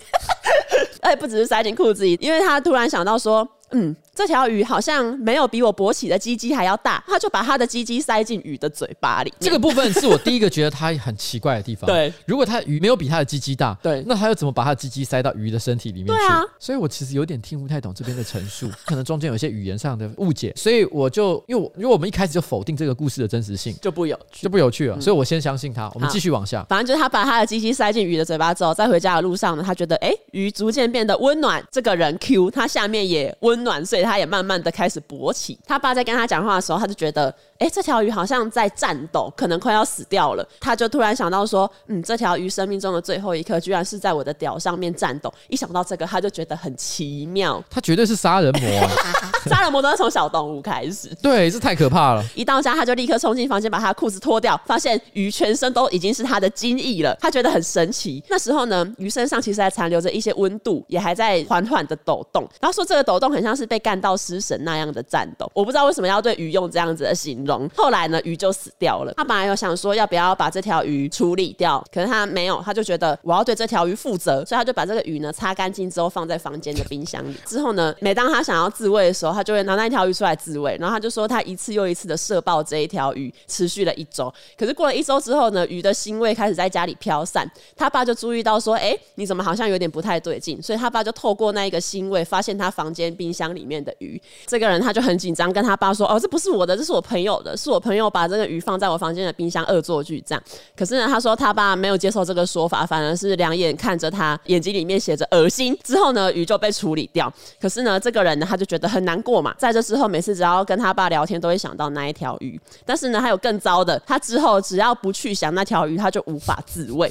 [1.02, 3.46] 而 且不只是塞进裤子里，因为他突然想到说。
[3.72, 9.32] 嗯，这条鱼好像没有比我勃起的鸡鸡还要大，他就把他的鸡鸡塞进鱼的嘴巴里。
[9.40, 11.86] 这个部分是我第一个觉得他很奇怪的地方。
[11.86, 16.12] 对，如果他鱼没有比他的鸡鸡大，对，那他又怎么把他的鸡鸡塞到鱼的身体里面去？
[16.14, 20.52] 对啊，所以我其实有点听不太懂这边的陈述， 可能中间有一些语言上的误解。
[20.56, 24.96] 所以我就因为我因为我们一开始就否定这个故事的真实性，就不有趣，就不有趣了。
[24.96, 26.64] 嗯、所以我先相信他，我们继续往下。
[26.68, 34.36] 反正就是他把他的鸡鸡塞进鱼的嘴巴之后，在回家的路上呢，他觉得哎，鱼逐渐变得温暖，这个人 Q 他下面也温暖，所以他也慢。
[34.36, 40.46] 慢慢的开始勃起，他爸在跟他讲话的时候，他就觉得，哎，这条鱼好像在战斗，可能快要死掉了。
[40.60, 45.32] 他就突然想到说，嗯，这条鱼生命中的最后一刻，居然是在我的屌上面战斗。
[45.48, 47.64] 一想到这个，他就觉得很奇妙。
[47.70, 48.90] 他绝对是杀人魔啊，
[49.48, 51.08] 杀人魔都是从小动物开始。
[51.22, 52.22] 对，这太可怕了。
[52.34, 57.16] 一到家，他就立刻冲进房间，把他裤子脱掉，发现鱼全身都已经是他的精液了。
[57.18, 58.22] 他觉得很神奇。
[58.28, 62.42] 那时候呢，鱼身上其实还残留着一些温度，也还在缓缓的抖动。
[62.60, 64.14] 然后说这个抖动很像是被干到。
[64.26, 67.68] 失神那样的颤抖，我不知道为什么要对鱼用这样子的形容。
[67.76, 69.12] 后来呢，鱼就死掉了。
[69.14, 77.36] 他本来有想说要不要把这条鱼处理掉，可是他没有，他就觉得我要对这条鱼负责，所以他就把这个鱼呢擦干净之后放在房间的冰箱里。
[77.44, 80.76] 之后呢，每当他想要自慰的时候，他就会拿那条鱼出来自慰。
[80.80, 84.32] 然后他就说他一次又一次的射爆这一条鱼，持续了一周。
[84.58, 87.48] 可是过了一周之后呢，鱼的腥味开始在家里飘散。
[87.76, 90.62] 他爸就注意到说，哎、你怎么好像有点不太对劲？
[90.62, 94.20] 所以他爸就透过那一个腥味，发现他房间冰箱里面的鱼。
[94.46, 100.42] 这个人他就很紧张，跟他爸说：“哦，这不是我的，这是我朋友的，是我朋友把这个鱼放在我房间的冰箱恶作剧这样。”
[100.76, 105.76] 可是呢，他说他爸没有接受这个说法，反而是两眼看着他，眼睛里面写着恶心。
[105.82, 107.32] 之后呢，鱼就被处理掉。
[107.60, 109.52] 可是呢，这个人呢，他就觉得很难过嘛。
[109.58, 112.60] 在这之后，每次只要跟他爸聊天，都会想到那一条鱼。
[112.84, 117.10] 但是呢，还有更糟的，他之后只要不去想那条鱼，他就无法自慰。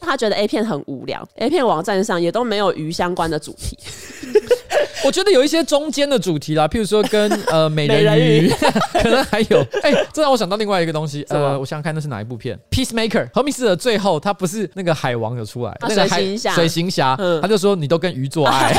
[0.00, 3.78] 他觉得 A 片很无聊，A 片网站上也都没有鱼相关的主题。
[5.04, 8.52] 我觉得有一些中间的主题啦，譬如说跟呃 美人鱼，
[8.92, 18.74] 可能还有，哎、欸，这让我想到另外一个东西，呃，我想想看那是哪一部片，《Peacemaker》荷米斯的最后，他不是那个海王有出来，啊、那个海水行侠，他就说你都跟鱼做爱，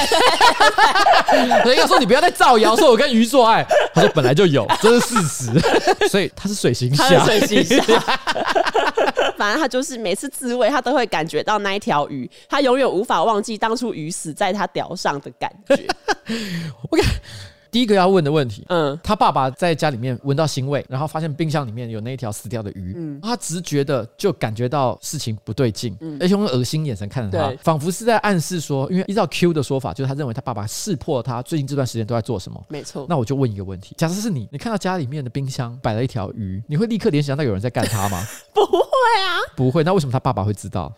[1.64, 8.04] 所以要说你不要再造谣，说我跟鱼做爱，他说本来就有，这是事实，所以他是水行侠，水行侠，
[9.38, 15.86] 反正他就是每次自慰，他都会感觉到那一条鱼，他永远无法忘记当初鱼死在他屌上的感觉。
[16.90, 17.06] 我看。
[17.06, 17.12] 的
[17.70, 32.60] 第一个要问的问题，嗯，他爸爸在家里面闻到腥味，然后发现冰箱里面有那一条死掉的鱼，嗯他直觉的就感觉到事情不对劲，嗯而且用恶心眼神看着他，仿佛是在暗示说，因为依照 Q 的说法，就是他认为他爸爸识破他最近这段时间都在做什么。
[32.70, 33.06] 没错。
[33.10, 38.26] 那我就问一个问题：假设是你，你看到家里面的冰箱摆了一条鱼，你会立刻联想到有人在干他吗？
[38.56, 39.84] 不会啊，不会。
[39.84, 40.92] 那为什么他爸爸会知道？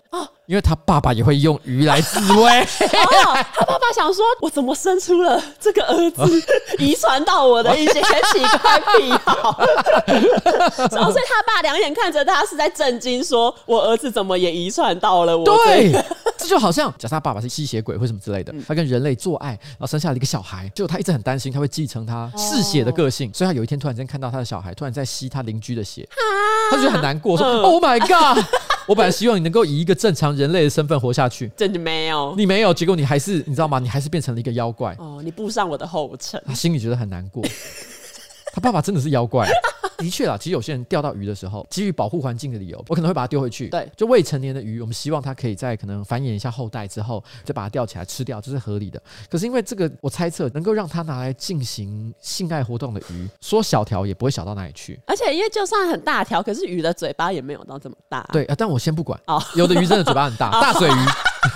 [0.49, 2.62] 因为他爸爸也会用鱼来自慰。
[2.63, 6.43] 哦，他爸爸想说，我怎么生出了这个儿子，
[6.79, 9.62] 遗传到我的一些奇怪癖好。
[10.91, 15.45] 然后所以他爸两眼看着他，是在震惊，说我儿子怎么也遗传到了我。
[15.45, 15.91] 对，
[16.35, 26.09] 这就好像假设他爸爸是吸血鬼或什么之类的，他跟人类做爱，然后生下了一个小孩，结果他一直很担心他会继承他嗜血的个性，所以他有一天突然间看到他的小孩突然在吸他邻居的血，
[26.69, 28.43] 他就觉得很难过，说：“Oh my god！
[28.88, 32.34] 我本来希望你能够以一个正常人类的身份活下去，真的没有。
[32.36, 33.77] 你没有，结果你还是你知道吗？
[33.79, 36.41] 你还是变成了一个妖怪。”哦，你步上我的后尘。
[36.45, 37.43] 他心里觉得很难过。
[38.59, 39.47] 他爸爸真的是妖怪。
[39.99, 43.67] 的确啦，其实有些人钓到鱼的时候，基于保护环境的理由，我可能会把它丢回去。
[43.67, 49.01] 对，就未成年的鱼，我们希望它可以在可能繁衍一下后代之后，再把它钓起来吃掉，这是合理的。
[49.29, 54.97] 可是因为这个，我猜测能够让它拿来进行性爱活动的鱼，说小条也不会小到哪里去。
[55.05, 58.25] 而且因为就算很大条，可是鱼的嘴巴也没有到这么大。
[58.31, 59.19] 对啊，但我先不管。
[59.27, 60.93] 哦有的鱼真的嘴巴很大， 大嘴鱼。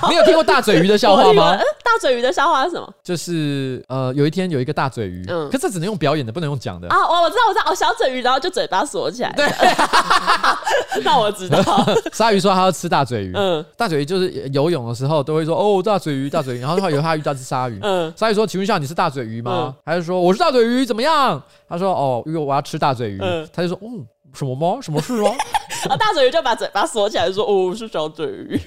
[0.09, 1.55] 你有听过大嘴鱼的笑话吗？
[1.83, 2.93] 大嘴鱼的笑话是什么？
[3.03, 6.87] 就是呃，有一天有一个大嘴鱼，嗯可是这只能用表演的，不能用讲的。
[6.89, 9.31] 啊，我我知道，我知道，哦，小嘴鱼，然后就嘴巴锁起来。
[9.33, 9.45] 对，
[11.03, 11.63] 那我知道。
[12.13, 19.73] 鲨鱼说他要吃大嘴鱼，嗯大嘴鱼就是游泳的时候都会说哦大嘴鱼大嘴鱼，然后他以为他遇到只鲨鱼，嗯鲨鱼说请问一下你是大嘴鱼吗嗯？
[19.85, 21.41] 还是说我是大嘴鱼怎么样？
[21.67, 24.79] 他说哦因为我要吃大嘴鱼嗯，他就说嗯什么吗？
[24.81, 25.29] 什么事吗？
[25.85, 28.59] 然后大嘴鱼就把嘴巴锁起来，说：“哦，是小嘴鱼。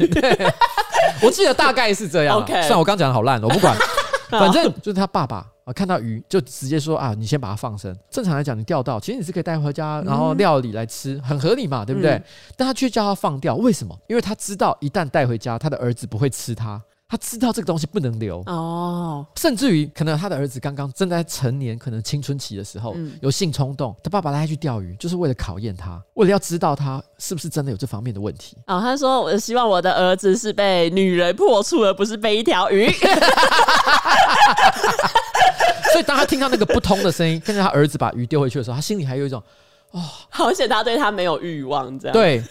[1.23, 3.77] 我记得大概是这样啊，OK 虽然我刚讲的好烂，我不管，
[4.31, 7.97] 反正就是他爸爸啊看到鱼就直接说啊你先把它放生。
[8.11, 12.13] 正常来讲你钓到，其实你是可以带回家，然后料理来吃，很合理嘛，对不对？
[12.13, 12.25] 嗯
[12.57, 13.97] 但他却叫他放掉，为什么？
[14.09, 16.81] 因为他知道一旦带回家，他的儿子不会吃它。
[17.09, 28.57] 他知道这个东西不能留，哦，甚至于可能他的儿子刚刚正在成年，可能青春期的时候、嗯有性冲动，他爸爸带他去钓鱼，就是为了考验他，为了要知道他是不是真的有这方面的问题。
[28.67, 32.91] 哦，他说：“我希望我的儿子是被女人破处，而不是被一条鱼。
[35.93, 39.41] 所以当他听到那个不通的声音，看见他儿子把鱼丢回去的时候，他心里还有一种
[40.29, 42.13] 好险他对他没有欲望，这样。
[42.13, 42.43] 对，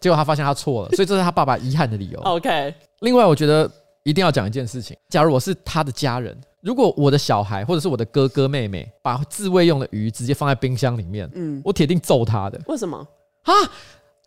[0.00, 2.20] 结果他发现他错了，所以这是他爸爸遗憾的理由。
[2.26, 3.70] OK，另外，我觉得
[4.04, 12.98] 一定要讲一件事情：假如我是他的家人，如果我的小孩或者是我的哥哥妹妹把自慰用的鱼直接放在冰箱里面，嗯，我铁定揍他的为什么？
[13.42, 13.52] 啊！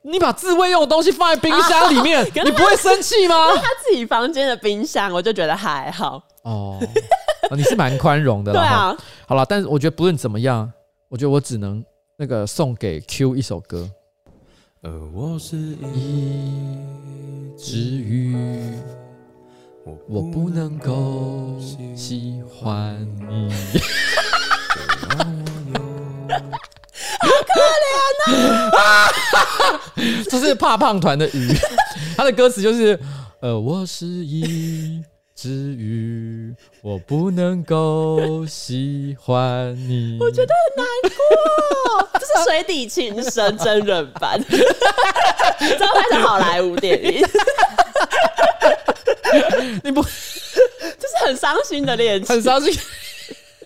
[0.08, 3.36] 你把自慰用的东西放在冰箱里面， 你不会生气吗？
[3.56, 6.22] 他自己房间的冰箱，我就觉得还好。
[6.44, 6.78] 哦，
[7.50, 8.60] 哦你是蛮宽容的啦。
[8.62, 10.72] 对啊，好了，但是我觉得不论怎么样，
[11.10, 11.84] 我觉得我只能
[12.18, 13.90] 那个送给 Q 一首歌。
[14.84, 16.78] 而我是一
[17.58, 18.36] 只鱼，
[20.08, 21.60] 我不能够
[21.96, 22.98] 喜欢
[23.30, 23.52] 你。
[27.22, 28.36] 好可怜
[28.76, 28.80] 啊！
[30.28, 31.54] 这是怕胖团的鱼，
[32.18, 33.00] 他的歌词就是：
[33.42, 35.04] 呃，我是一
[35.36, 40.18] 只鱼，我不能够喜欢你。
[40.20, 47.24] 我觉得很难过，这是水底情深真人版， 这要拍成好莱坞电影，
[49.84, 50.02] 你不
[51.00, 52.36] 这是很伤心的恋情。
[52.36, 52.74] 很伤心。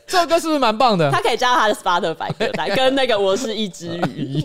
[0.08, 1.12] 这首歌是不是蛮棒的？
[1.12, 4.44] 他可以加到他的 Spotify 歌单，跟那个我是一只鱼，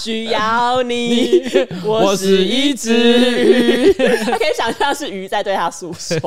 [0.00, 1.42] 需要你，
[1.84, 3.92] 我是一只鱼。
[4.24, 6.18] 他可以想象是鱼在对他诉说。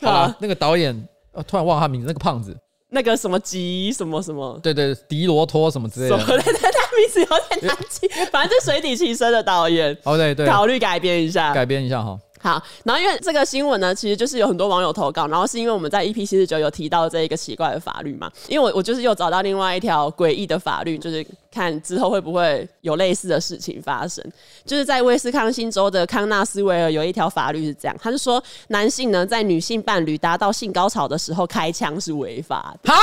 [0.00, 0.96] 好啦，那个导演，
[1.32, 2.56] 呃突然忘了他名字，那个胖子，
[2.90, 6.36] 那个什么吉什么什么对对，迪罗托什么之类什么的。
[6.38, 11.52] 的，他名字有点难记， 反正就水底奇深的导演，哦，对对，考虑改编一下。
[11.52, 12.18] 改编一下哈。
[12.40, 24.24] 好，然后因为这个新闻呢，其实就是有很多网友投稿，然后是因为我们在 EP 七十九有提到这一个奇怪的法律嘛，因为我我就是又找到另外一条诡异的法律，就是看之后会不会有类似的事情发生。
[24.64, 32.92] 就是在威斯康星州的康纳斯维尔有一条法律是这样，他是说男性呢在女性伴侣达到性高潮的时候开枪是违法的。
[32.92, 32.98] 哈，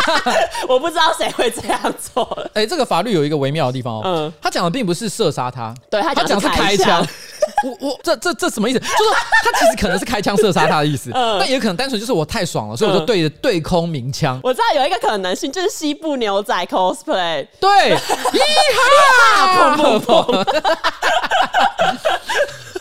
[0.68, 1.80] 我不知道谁会这样
[2.12, 4.02] 做，哎，这个法律有一个微妙的地方哦。
[4.04, 7.06] 嗯他讲的并不是射杀他，对他讲的他讲是开枪。
[7.64, 8.78] 我我这这这什么意思？
[8.78, 9.10] 就是
[9.44, 14.40] 他其实可能是开枪射杀他的意思，嗯但也可能单纯就是我太爽了，所以我就对着对空鸣枪。
[14.42, 17.46] 我知道有一个可能性就是西部牛仔 cosplay。
[17.60, 18.38] 对， 一
[18.76, 20.44] 哈，砰砰砰！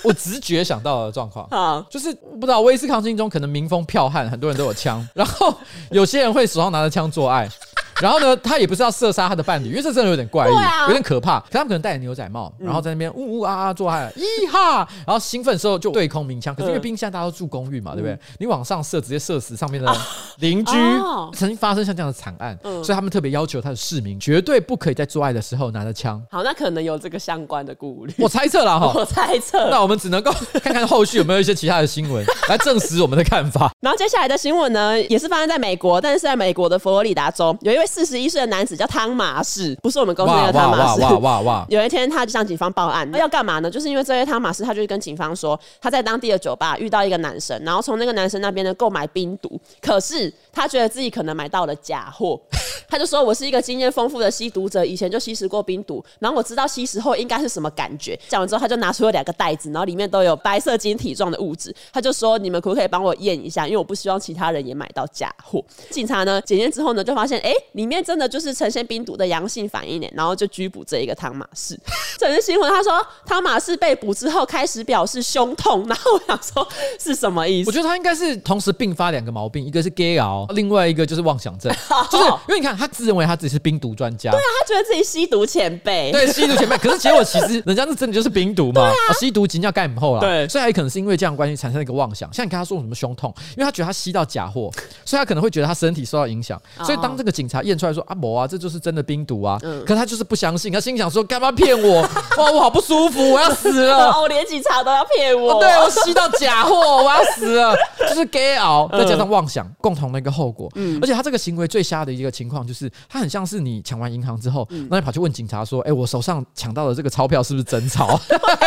[0.04, 5.52] 我直觉想到的状况，好，就是不知道威斯康星中可能民风剽悍，很多人都有枪，然后
[5.90, 7.50] 有些人会手上拿着枪做爱。
[8.02, 11.40] 然后呢，他也不是要射杀他的伴侣，因为这真的有点怪异，啊、有点可怕。
[11.40, 14.88] 可他们可能戴着牛仔帽，然后在那边呜呜啊啊做爱，咦哈！
[15.06, 16.54] 然后兴奋的时候就对空鸣枪。
[16.54, 18.18] 可是因为冰箱大家都住公寓嘛，对不对？
[18.40, 19.96] 你往上射，直接射死上面的
[20.40, 20.76] 邻居。
[20.76, 26.22] 啊、曾经发生像这样的惨案，嗯、所以他们特别要求他的市民绝对不可以在做爱的时候拿着枪。
[26.30, 28.14] 好，那可能有这个相关的顾虑。
[28.18, 29.70] 我猜测了哈， 我猜测。
[29.70, 30.32] 那我们只能够
[30.62, 33.72] 看看后续有没有一些其他的新闻来证实我们的看法。
[33.80, 38.76] 然后接下来的新闻呢，也是发生在美国，但是在美国的佛罗里达州，有一位四十一岁的男子。
[38.76, 41.02] 叫汤马士，不是我们公司那个汤马士。
[41.02, 41.66] 哇哇哇哇！
[41.72, 43.72] 有一天，他就向警方报案，要干嘛呢？
[43.72, 52.38] 就是因为这位汤马士，他就跟警方说，他在当地的酒吧遇到一个男生，然后从那个男生那边呢购买冰毒，可是他觉得自己可能买到了假货，
[52.90, 63.66] 他就说：“我是一个经验丰富的吸毒者，以前就吸食过冰毒，然后我知道吸食后应该是什么感觉。”讲完之后，他就拿出了两个袋子，然后里面都有白色晶体状的物质，他就说：“你们可不可以帮我验一下？
[63.66, 68.56] 因为我不希望其他人也买到假货。”警察呢检验之后呢，就发现哎，里面真的就是。
[68.56, 71.78] 呈现冰毒的阳性反应呢，然后就拘捕这一个汤马士。
[72.18, 76.66] 这是新闻，他说汤马士被捕之后开始表示胸痛，然后我想说
[76.98, 77.70] 是什么意思？
[77.70, 81.70] 我觉得他应该是同时并发两个毛病，一个是 gay 熬，另外一个就是妄想症，
[82.10, 94.72] 就是因为你看他自认为他自己是冰毒专家，对啊，他觉得自己吸毒前辈，对，吸毒前辈，可是结果其实人家是真的就是冰毒嘛， 吸毒金要盖姆后了，对，所以还可能是因为这样关系产生了一个妄想，像你看他说什么胸痛，因为他觉得他吸到假货，
[95.04, 99.26] 所以他可能会觉得他身体受到影响，所以当这个警察验出来说啊，某啊，这就是真的冰。
[99.26, 99.60] 毒啊！
[99.88, 102.00] 可他就是不相信，他心想说：“干嘛骗我？
[102.38, 104.12] 哇，我好不舒服，我要死了！
[104.12, 107.76] 哦，连警察都要骗我，对我吸到假货，我要死了！”
[108.08, 110.70] 就是 gay 熬，再加上妄想，共同的一个后果。
[110.76, 118.20] 嗯，而且他这个行为最瞎的一个情况，就是他很像是你抢完银行之后，那你跑去问警察说：“哎，我手上抢到的这个钞票是不是真钞？”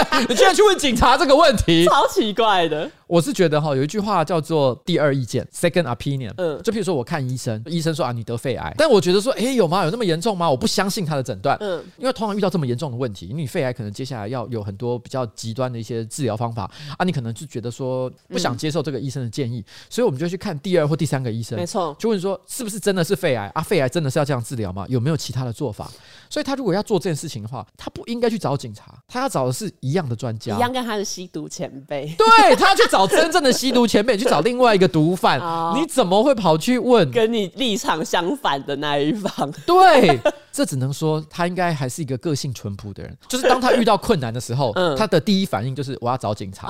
[0.29, 2.91] 你居然去问警察这个问题，超奇怪的。
[3.09, 6.33] 我是觉得哈，有一句话叫做“第二意见 ”（second opinion）。
[6.37, 9.83] 嗯，就譬如说，我看医生，医生说啊，你得肺癌，但我觉得说，哎，有吗？
[9.85, 10.49] 有那么严重吗？
[10.49, 11.57] 我不相信他的诊断。
[11.61, 21.59] 嗯，因为通常遇到这么严重的问题，因为你肺癌可能接下来要有很多比较极端的一些治疗方法啊，你可能就觉得说不想接受这个医生的建议，所以我们就去看第二或第三个医生。
[21.59, 23.63] 没错，就问说是不是真的是肺癌啊？
[23.63, 24.85] 肺癌真的是要这样治疗吗？
[24.89, 25.91] 有没有其他的做法？
[26.29, 32.15] 所以他如果要做这件事情的话，他不应该去找警察，他要找的是一样的专家，一样跟他的吸毒前辈。
[32.19, 33.87] 对，他去找真正的吸毒。
[33.89, 35.41] 前辈去找另外一个毒贩，
[35.75, 39.51] 你怎么会跑去问跟你立场相反的那一方？
[39.65, 40.21] 对，
[40.53, 43.17] 这只能说他应该还是一个个性淳朴的人。
[43.27, 46.69] 就是当他遇到困难的时候， 他的第一反应就是我要找警察。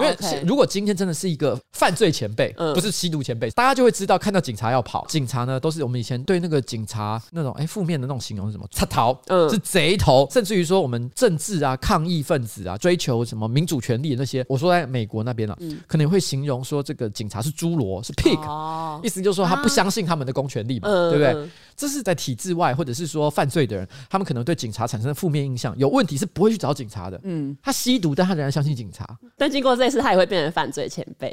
[0.00, 5.04] 因为如果今天真的是一个犯罪前辈，不是吸毒前辈，大家就会知道看到警察要跑。
[5.08, 8.66] 警察呢，都是我们以前对那个警察那种哎负面的那种形容是什么？
[8.70, 9.18] 贼头，
[9.50, 15.55] 是贼头，甚至于说我们政治啊、抗议分子啊、追求什么民主权利的那些，我说在美国那边啊，
[15.86, 21.50] 可能会形容说这个警察是侏罗，是 pig，意思就是说他不相信他们的公权力嘛，对不对？
[21.76, 27.20] 这是在体制外或者是说犯罪的人，他们可能对警察产生负面印象，有问题是不会去找警察的。
[27.24, 29.06] 嗯，他吸毒，但他仍然相信警察。
[29.36, 31.30] 但经过这一次，他也会变成犯罪 前辈。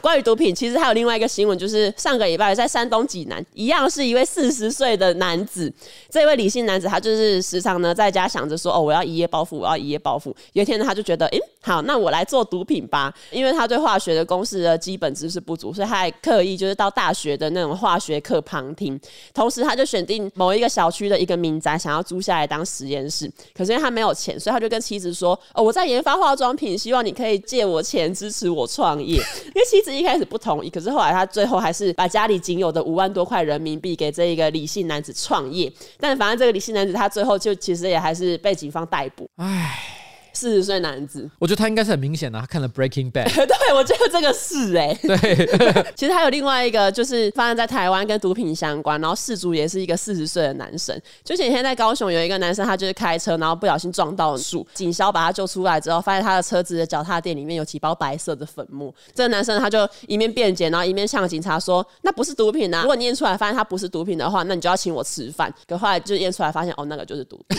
[0.00, 5.72] 关于毒品，其实还有另外一个新闻，就是上个礼拜在山东济南，一样是一位四十岁的男子。
[6.08, 18.98] 这位李姓男子，他就是时常呢在家想着说：“哦，我要一夜暴富，我要一夜暴富。”有一天呢，他就觉得：“诶，好，那我来做毒品吧。”因为他对化学的公式的基本知识不足，所以他还刻意就是到大学的那种化学课旁听。
[19.34, 23.28] 同时，他就选定某一个小区的一个民宅，想要租下来当实验室。
[23.52, 29.16] 可是因为他没有钱，所以他就跟妻子说：“哦，我在研发化妆品，希望你可以借我钱支持我创业。
[29.50, 35.72] ”因为妻子一开始不同意，可是后来他最后还是把家里仅有的五万多块人民币给这一个李姓男子创业。
[35.98, 39.28] 但反正这个李姓男子他最后就其实也还是被警方逮捕。
[39.38, 39.95] 唉。
[40.36, 44.98] 四十岁男子， 我觉得他应该是很明显的，他看了《Breaking Bad 》。对，我觉得这个是哎、欸。
[45.08, 51.00] 对，其实还有另外一个，就是发生在台湾跟毒品相关，然后事主也是一个四十岁的男生。
[51.24, 58.94] 就前天在高雄有一个男生，他就是开车，然后不小心撞到了树，警消把他救出来之后，发现他的车子的脚踏垫里面有几包白色的粉末。
[59.14, 62.82] 这个男生他就一面辩解，然后一面向警察说：“那不是毒品啊！
[62.82, 67.58] 如果你验出来发现他不是毒品的话，那你就要请我吃饭。”可后来就验出来发现，哦，那个就是毒品。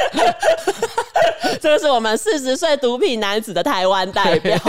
[1.60, 4.56] 这个是我们四十岁毒品男子的台湾代表。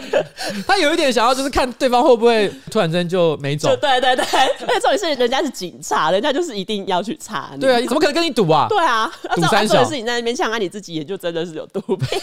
[0.66, 3.74] 他有一点想要，就是看对方会不会突然间就没走。
[3.76, 4.24] 对对对，
[4.66, 7.60] 而且 重点是人家是警察，人家就是一定要去查你。
[7.60, 8.66] 对啊，你怎么可能跟你赌啊？
[8.68, 12.20] 对啊，赌三小是你在那边呛啊，你自己也就真的是有毒品。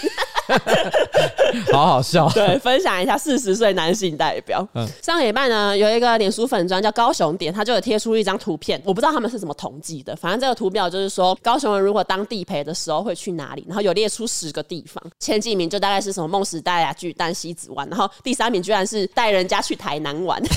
[1.71, 2.27] 好好笑。
[2.29, 4.67] 对，分享一下四十岁男性代表。
[4.73, 20.41] 嗯上个礼拜呢，有一个脸书粉砖叫高雄点，他就有贴出一张图片，我不知道他们是怎么统计的，反正这个图表就是说高雄人如果当地陪的时候会去哪里，然后有列出十个地方，前几名就大概是什么梦时代啊、巨蛋、西子玩，然后第三名居然是带人家去台南玩，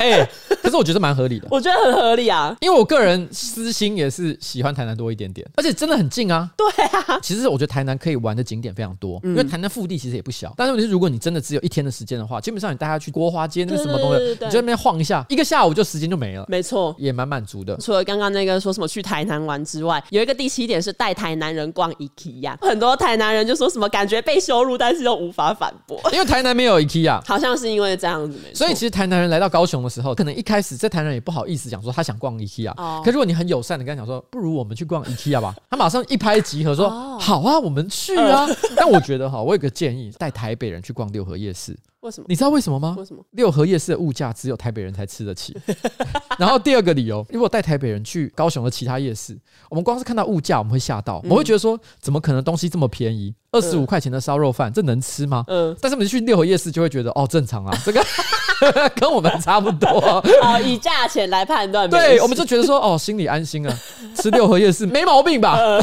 [0.00, 0.28] 哎、
[0.62, 2.54] 可是我觉得蛮合理的，我觉得很合理啊。
[2.60, 6.48] 因为我个人私心也是喜欢台南多一点点，而且真的很近啊。
[6.56, 10.52] 对啊，其实我觉得台南可以玩的景点非常多，因为台南腹地其实也不小。
[10.56, 16.94] 但是问题是，如果你真的只有一天的时间的话，基本上你带他去国华街那个什么东西，你就在那边晃一下，一个下午就时间就没了，没错。
[16.98, 17.76] 也蛮满足的。
[17.78, 27.20] 除了刚刚那个说什么去台南玩之外，有一个第七点是带台南人逛 IKEA，很多台南人就说什么感觉被羞辱，但是又无法反驳， 因为台南没有 IKEA。
[27.26, 28.58] 好像是因为这样子没错。
[28.58, 38.46] 所以其实台南人来到高雄的时候，可能一开始在台南也不好意思讲说他想逛 IKEA，、哦可如果你很友善的跟他讲说，不如我们去逛 IKEA 吧，他马上一拍即合说、哦好啊，我们去啊。
[38.76, 41.76] 但我觉得哈，我有个建议，带台北人去逛六合夜市，
[42.06, 42.26] 为什么？
[42.28, 42.94] 你知道为什么吗？
[42.96, 43.20] 为什么？
[43.32, 45.56] 六合夜市的物价只有台北人才吃得起。
[46.38, 49.36] 然后第二个理由，如果带台北人去高雄的其他夜市，
[49.68, 53.34] 我们光是看到物价，我们会吓到，我们会觉得说，怎么可能东西这么便宜？
[53.50, 55.44] 二十五块钱的烧肉饭，这能吃吗？
[55.48, 58.04] 嗯但是我们去六合夜市就会觉得，哦，正常啊，这个
[58.94, 59.88] 跟我们差不多。
[60.42, 63.78] 哦，以价钱来判断，对，我们就觉得说，哦，心里安心啊，
[64.14, 65.58] 吃六合夜市没毛病吧？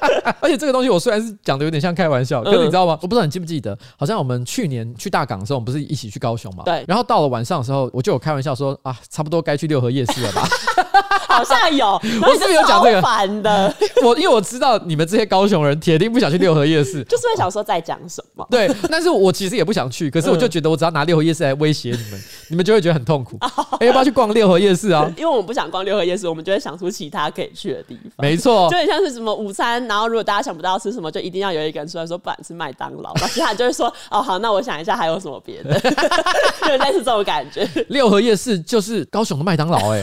[0.40, 2.98] 而且这个东西我虽然是讲的有点像开玩笑，可是你知道吗？
[3.02, 6.64] 我不知道你记不记得，好像我们去年去大港的时候，我们不是一起去高雄嘛？
[6.64, 10.48] 对然后到了晚上的时候，我就有开玩笑说啊，差不多该去六合夜市了吧？
[11.28, 17.02] 好像有，我是不是有讲这个烦的， 我因为我知道你们这些高雄人铁定不想去六合夜市。
[17.08, 18.46] 就是会想说在讲什么。
[18.50, 23.38] 对，但是我其实也不想去，可是我就觉得我只要拿六合夜市来威胁你们，你们就会觉得很痛苦。
[23.80, 25.10] 哎、要不要去逛六合夜市啊？
[25.16, 28.12] 因为我们不想逛六合夜市，我们就会想出其他可以去的地方。
[28.18, 40.02] 没错就，很像是什么午餐，然后如果大家想不到吃什么，就一定要有一个人出来说，不然吃麦当劳，然后其他人就会说，哦好，那我想一下还有什么别的，就类似这种感觉，六合夜市就是高雄的麦当劳哎、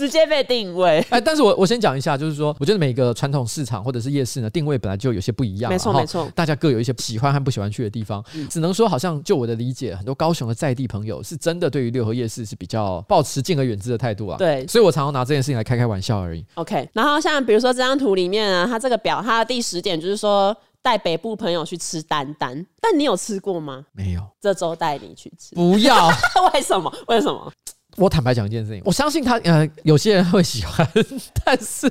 [0.00, 1.04] 直接被定位。
[1.10, 16.42] 哎，但是我我先讲一下，就是说，我觉得每个传统市场或者是夜市呢，定位本来就有些不一样啊，没错没错大家各有一些喜欢和不喜欢去的地方，只能说好像就我的理解，很多高雄的在地朋友是真的对于六合夜市是比较抱持敬而远之的态度啊，对所以我常常拿这件事情来开开玩笑而已。
[16.54, 23.84] OK，然后像比如说这张图里面啊，它这个表它的第十点就是说带北部朋友去吃丹丹，但你有吃过吗？
[23.92, 26.08] 没有，这周带你去吃，不要。
[26.54, 26.90] 为什么？
[27.08, 27.52] 为什么？
[27.96, 30.88] 我坦白讲一件事情，我相信他，呃，有些人会喜欢，
[31.44, 31.90] 但是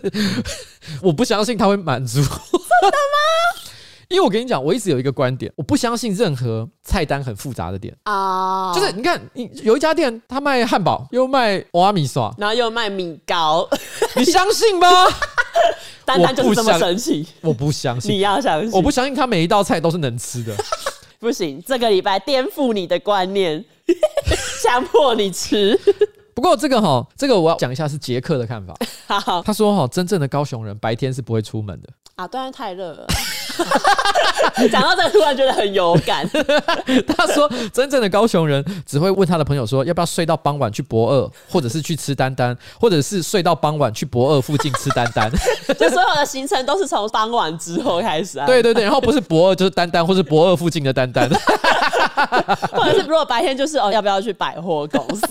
[1.01, 2.21] 我不相信他会满足。
[2.21, 3.71] 真的吗？
[4.07, 7.95] 因为我跟你讲，我一直有一个观点，我不相信任何菜单很复杂的店。
[8.03, 13.69] 啊、就是你看，你有一家店，他卖汉堡，又卖瓦米刷，然后又卖米糕，
[14.15, 14.87] 你相信吗？
[16.05, 18.71] 单单就是这么神奇，我不相信你，要相信。
[18.71, 20.55] 我不相信他每一道菜都是能吃的。
[21.19, 23.63] 不行，这个礼拜颠覆你的观念，
[24.63, 25.77] 强迫你吃。
[26.33, 28.73] 不过这个哈，这个我要讲一下是杰克的看法。
[29.05, 31.89] 好他说哈，真正的高雄人白天是不会出门的。
[32.15, 33.05] 啊，当然太热了。
[34.71, 36.27] 讲到这个，突然觉得很有感。
[37.07, 45.29] 他说，真正的高雄人只会问他的朋友说，要不要睡到傍晚去博二，或者是去吃丹丹，或者是睡到傍晚去博二附近吃丹丹。
[45.79, 48.45] 就所有的行程都是从傍晚之后开始啊。
[48.45, 51.29] 对对对，然后不是博二就是丹丹，或是博二附近的丹丹。
[52.71, 55.25] 或者是如果白天就是哦，要不要去百货公司？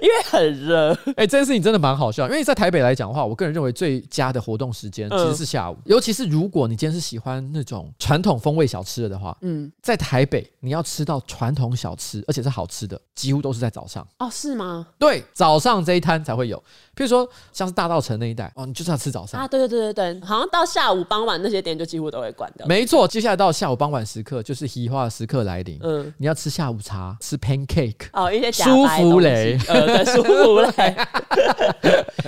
[0.00, 0.96] 因为很热。
[1.16, 14.06] 哎、这件事情真的蛮好笑，因为在台北来讲的话，我个人认为最佳的活动时间其实是下午，尤其是如果你今天是喜欢那种传统风味小吃的话，嗯，在台北你要吃到传统小吃，而且是好吃的，几乎都是在早上。
[14.18, 14.88] 哦，是吗？
[14.98, 16.62] 对，早上这一摊才会有，
[16.98, 19.40] 譬如说像是大道城那一带，哦，你就是要吃早餐。
[19.40, 22.66] 啊，对对对对对，好像到下午傍晚那些店就几乎都会关掉。
[22.66, 25.78] 没错，接下来到下午傍晚时刻，就是喜化的时刻来临。
[25.84, 30.96] 嗯，你要吃下午茶，吃 pancake，哦，一些假舒芙蕾呃，对， 舒芙蕾，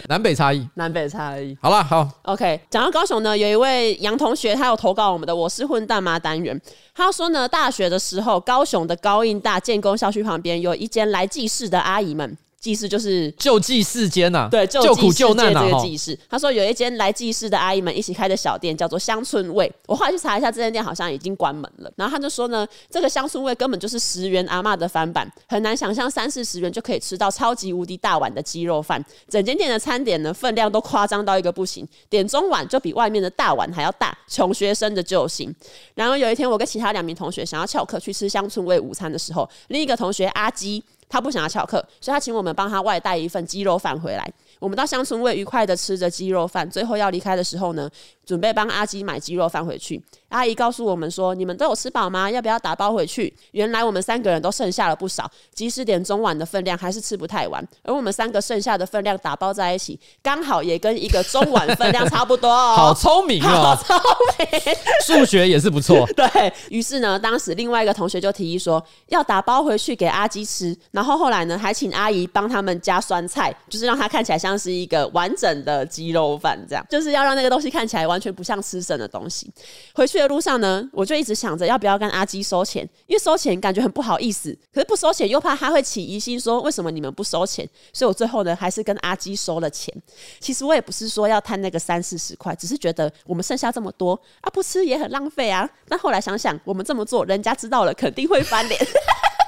[0.06, 0.64] 南北差异。
[0.74, 1.58] 南北差异。
[1.60, 6.56] 好了，好，OK，讲到高雄呢，有一位杨同学，他有投稿我们的“我是混蛋妈”单元。
[6.94, 12.38] 他说呢，大学的时候，高雄的高应大建工校区旁边有一间来济市的阿姨们。
[12.60, 16.16] 济世就是救济世间呐，对，救苦救难这个济世。
[16.28, 19.72] 他说有一间来济世的阿姨们一起开的小店，叫做乡村味。
[19.86, 21.90] 我后来去查一下，这间店好像已经关门了。
[21.96, 29.02] 然后他就说呢，这个乡村味根本就是十元阿嬷的翻版，很难想象三四十元就可以吃到超级无敌大碗的鸡肉饭。
[29.26, 35.50] 整间店的餐点呢，分量都夸张到一个不行，点中碗就比外面的大碗还要大，穷学生的救星。
[35.94, 40.84] 然后有一天，我跟其他两名同学想要翘课去吃乡村味午餐的时候，另一个同学阿基。
[41.10, 44.32] 他不想要翘课，所以他请我们帮他外带一份鸡肉饭回来。
[44.60, 47.90] 我们到乡村味愉快的吃着鸡肉饭，最后要离开的时候呢，
[48.30, 50.00] 准备帮阿基买鸡肉饭回去。
[50.28, 52.30] 阿姨告诉我们说：“你们都有吃饱吗？
[52.30, 57.66] 要不要打包回去？”原来我们三个人都剩下了不少，即使点中碗的分量还是吃不太完。
[57.82, 62.74] 而我们三个剩下的分量打包在一起，刚好也跟一个中碗分量差不多哦。
[62.78, 63.96] 好聪明哦， 好聪
[64.38, 64.74] 明，
[65.04, 66.06] 数学也是不错。
[66.14, 74.40] 对，于是呢，当时另外一个同学就提议说要打包回去给阿基吃，然后后来呢，还请阿姨帮他们加酸菜，就是让他看起来。
[74.40, 79.50] 像是一个完整的鸡肉饭，这样就是要让那个东西看起来完全不像吃剩的东西。
[79.94, 87.68] 回去的路上呢，我就一直想着要不要跟阿基收钱，因为收钱感觉很不好意思，可是不收钱又怕他会起疑心，说为什么你们不收钱？
[87.92, 89.94] 所以我最后呢，还是跟阿基收了钱。
[90.38, 95.68] 其实我也不是说要贪那个三四十块，只是觉得我们剩下这么多啊，不吃也很浪费啊。
[95.88, 98.80] 但后来想想，我们这么做，人家知道了肯定会翻脸。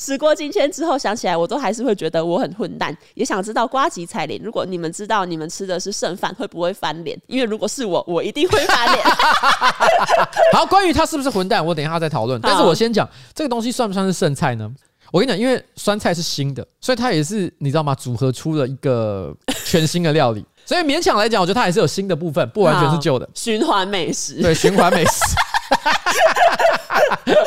[0.00, 7.18] 时过境迁之后，想起来我都还是会觉得我很混蛋，也想知道瓜吉彩铃，如果你们知道你们吃的是剩饭，会不会翻脸？
[7.26, 9.04] 因为如果是我，我一定会翻脸。
[10.52, 12.40] 好，关于他是不是混蛋，我等一下再讨论。
[12.40, 14.70] 但是我先讲这个东西算不算是剩菜呢？
[15.12, 17.94] 我跟你讲，因为酸菜是新的，所以它也是你知道吗？
[17.94, 19.32] 组合出了一个
[19.64, 23.28] 全新的料理，所以勉强来讲，我觉得它还是有新的部分，不完全是旧的。
[23.34, 25.20] 循环美食，对，循环美食。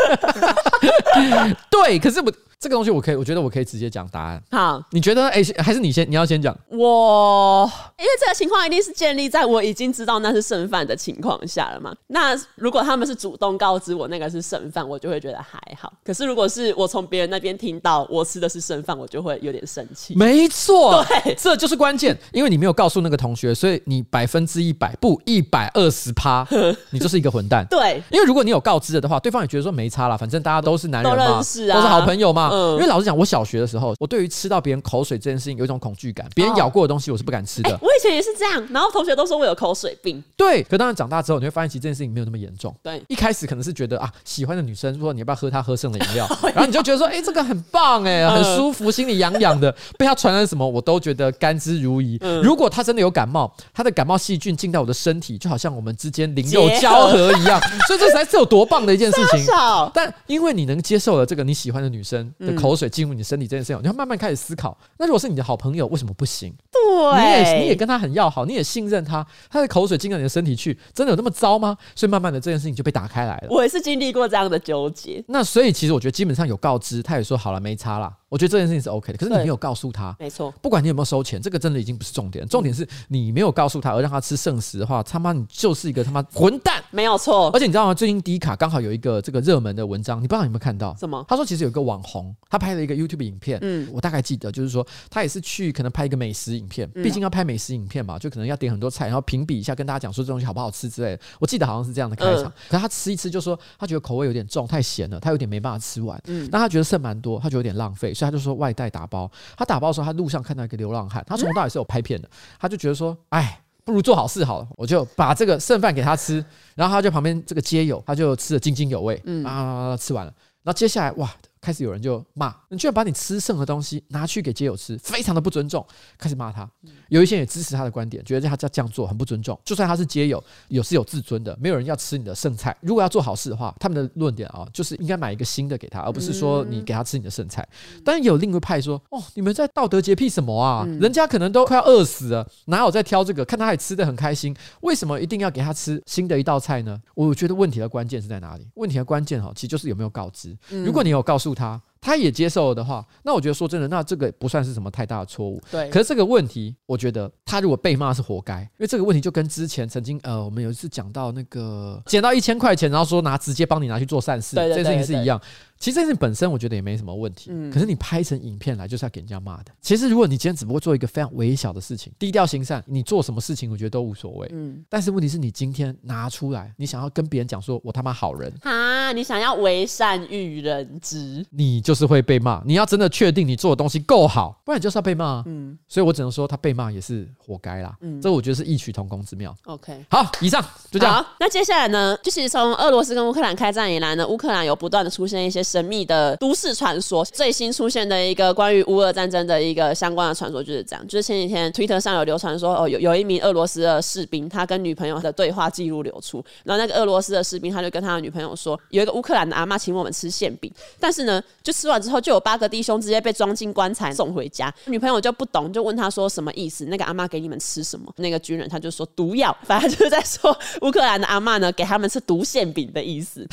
[1.70, 2.32] 对，可是我。
[2.60, 4.41] 这个东西我可以，我觉得我可以直接讲答案。
[4.49, 5.28] 好，你觉得？
[5.30, 6.58] 哎，还是你先，你要先讲。
[6.70, 11.93] 我因为这个情况一定是建立在我已经知道那是剩饭的情况下了嘛。
[12.08, 15.93] 那如果他们是主动告知我那个是剩饭，我就会觉得还好。
[16.03, 20.16] 可是如果是我从别人那边听到我吃的是剩饭，我就会有点生气。
[20.16, 22.18] 没错，对，这就是关键。
[22.32, 26.47] 因为你没有告诉那个同学，所以你百分之一百不一百二十趴，
[26.89, 27.64] 你就是一个混蛋。
[27.70, 32.46] 对，因为如果你有告知了的话，对方也觉得说没差了，反正大家都是男人嘛，都是好朋友嘛。
[32.51, 36.27] 嗯，因为老实讲，我小学的时候，我对于吃到别人口水这件事情有一种恐惧感。
[36.35, 37.77] 别人咬过的东西，我是不敢吃的。
[37.81, 40.23] 我以前也是这样，然后同学都说我有口水病。
[40.35, 42.73] 对，可当然长大之后，你会发现其实这件事情没有那么严重。
[42.83, 49.73] 对，一开始可能是觉得啊，喜欢的女生说你要不要喝她喝剩的饮料， 然后你就觉得说，哎、欸，这个很棒，哎，很舒服，心里痒痒的。
[49.97, 52.17] 被她传染什么，我都觉得甘之如饴。
[52.21, 57.59] 嗯、如果她真的有感冒，她的感冒细菌进到我的身体，就好像我们之间灵肉交合一样。
[57.87, 59.45] 所以这才是有多棒的一件事情。
[59.93, 66.53] 但因为你能接受了这个你喜欢的女生的口水进入你身体这件事情，你要慢慢开始思考，那如果是你的好朋友，为什么不行？
[66.71, 66.81] 对，
[67.19, 71.77] 你也你也跟他很要好，你也信任他，他的口水进到你的身体去，真的有那么糟吗？
[71.95, 73.47] 所以慢慢的这件事情就被打开来了。
[73.49, 75.23] 我也是经历过这样的纠结。
[75.27, 78.13] 那所以其实我觉得基本上有告知，他也说好了，没差啦。
[78.30, 87.49] 我觉得这件事情是 OK 的，可是你没有告诉他，没错，不管你有没有收钱，这个真的已经不是重点，重点是你没有告诉他而让他吃剩食的话，他妈你就是一个他妈混蛋，没有错。
[87.51, 87.93] 而且你知道吗？
[87.93, 90.93] 最近迪卡刚好有一个这个热门的文章，你不知道有没有看到？
[90.99, 91.23] 什么？
[91.28, 101.21] 他说其实有一个网红，他拍了一个 YouTube 影片，嗯，我大概记得就是说他也是去可能拍一个美食影片，毕竟要拍美食影片嘛，就可能要点很多菜，然后评比一下，跟大家讲说这东西好不好吃之类的。
[101.39, 108.88] 我记得好像是这样的开场，可是他吃一吃就说他觉得口味有点重，太咸了，他有点没办法吃完，嗯，那他觉得剩蛮多，他觉得有点浪费，所以他就说外带。
[108.89, 116.43] 打包，他打包的时候，他路上看到一个流浪汉，他从头到尾是有拍片的，他就觉得说，哎，不如做好事好了，我就把这个剩饭给他吃，
[116.74, 121.30] 然后他就旁边这个街友，他就吃得津津有味，嗯啊，吃完了，然后接下来哇。
[121.62, 125.86] 开始有人就骂你，居然把你吃剩的东西拿去给街友吃，非常的不尊重。
[126.18, 126.70] 开始骂他，
[127.10, 129.60] 有一些人也支持他的观点，觉得他这样做很不尊重。
[129.64, 132.76] 就算他是街友，有是有自尊的，没有人要吃你的剩菜。
[132.82, 137.68] 如果要做好事的话，他们的论点啊，就是应该买一个新的给他，而不是说你给他吃你的剩菜。
[138.03, 140.86] 当然有另一派说，哦，你们在道德洁癖什么啊？
[140.99, 143.43] 人家可能都快要饿死了，哪有在挑这个？
[143.45, 146.99] 看他还吃的很开心，为什么一定要给他吃新的一道菜呢？
[147.16, 148.68] 我觉得问题的关键是在哪里？
[148.76, 150.55] 问题的关键哈，其实就是有没有告知。
[150.70, 151.81] 如果你有告诉他。
[151.99, 155.61] 他也接受了的话，那我觉得说真的，那这个不算是什么太大的错误。
[155.69, 155.89] 对。
[155.89, 165.41] 可是这个问题，我觉得他如果被骂是活该，因为这个问题就跟之前曾经呃，我们有一次讲到那个捡到一千块钱，然后说拿直接帮你拿去做善事，这件事情是一样。
[165.80, 169.71] 其实这件事本身我觉得也没什么问题，嗯，可是你拍成影片来就是要给人家骂的。
[169.82, 174.84] 其实如果你今天只不过做一个非常微小的事情，低调行善，你做什么事情我觉得都无所谓，嗯。
[174.89, 182.61] 但是问题是你今天拿出来，你想要跟别人讲说我他妈好人啊，你想要为善育人知，你就是会被骂。
[182.65, 185.78] 你要真的确定你做的东西够好，不然你就是要被骂，嗯。
[185.88, 188.21] 所以我只能说他被骂也是活该啦，嗯。
[188.21, 189.55] 这我觉得是异曲同工之妙。
[189.65, 190.61] OK，好，以上
[190.91, 191.23] 就这样。
[191.23, 197.26] 好，那接下来呢，就是从俄罗斯跟乌克兰开战以来呢，乌克兰有不断的出现一些神秘的都市传说。
[197.26, 216.86] 最新出现的一个关于乌俄战争的一个相关的传说就是这样，就是前几天 Twitter 上有流传说，哦，有有一名俄罗斯的士兵，他跟女朋友的对话记录流出，然后那个俄罗斯的士兵他就跟他的女朋友说，有一个乌克兰的阿嬷请我们吃馅饼，但是呢，就吃完之后就有八个弟兄直接被装进棺材送回家，女朋友就不懂，就问他说什么意思？
[216.86, 218.13] 那个阿嬷给你们吃什么？
[218.18, 223.45] 那个军人他就说毒药，反正就是在说乌克兰的阿嬷呢给他们吃毒馅饼的意思。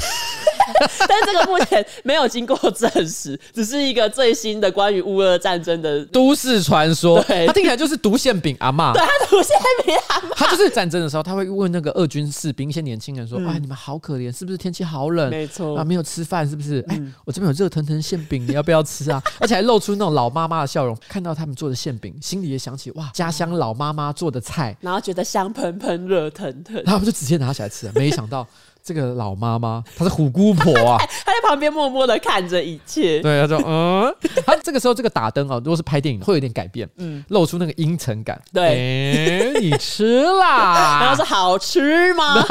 [1.09, 7.23] 但是这个目前没有经过证实，只是一个最新的关于乌俄战争的都市传说。
[7.25, 8.93] 对，他听起来就是毒馅饼阿妈。
[8.93, 10.29] 对，他毒馅饼阿妈。
[10.37, 15.31] 他就是战争的时候，他会问那个俄军士兵，一些年轻人说：“哎、嗯，你们好可怜，是不是天气好冷？
[15.31, 16.85] 没错啊，没有吃饭，是不是？
[16.89, 19.23] 哎、嗯，我这边有热腾腾馅饼，你要不要吃啊？
[19.41, 27.93] 而且还露出那种老妈妈的笑容，看到他们做的馅饼，心里也想起哇，家乡老妈妈做的菜，然后觉得香喷喷、热腾腾，然后我们就直接拿起来吃了。
[27.95, 28.47] 没想到。
[28.85, 33.21] 这个老妈妈，她是虎姑婆啊， 她在旁边默默的看着一切。
[33.21, 34.15] 对，她说：“嗯。
[34.45, 38.39] ”她这个时候这个打灯啊，如果是拍电影，会有点改变，嗯，露出那个阴沉感。
[38.53, 42.45] 对，欸、你吃啦， 然后说好吃吗？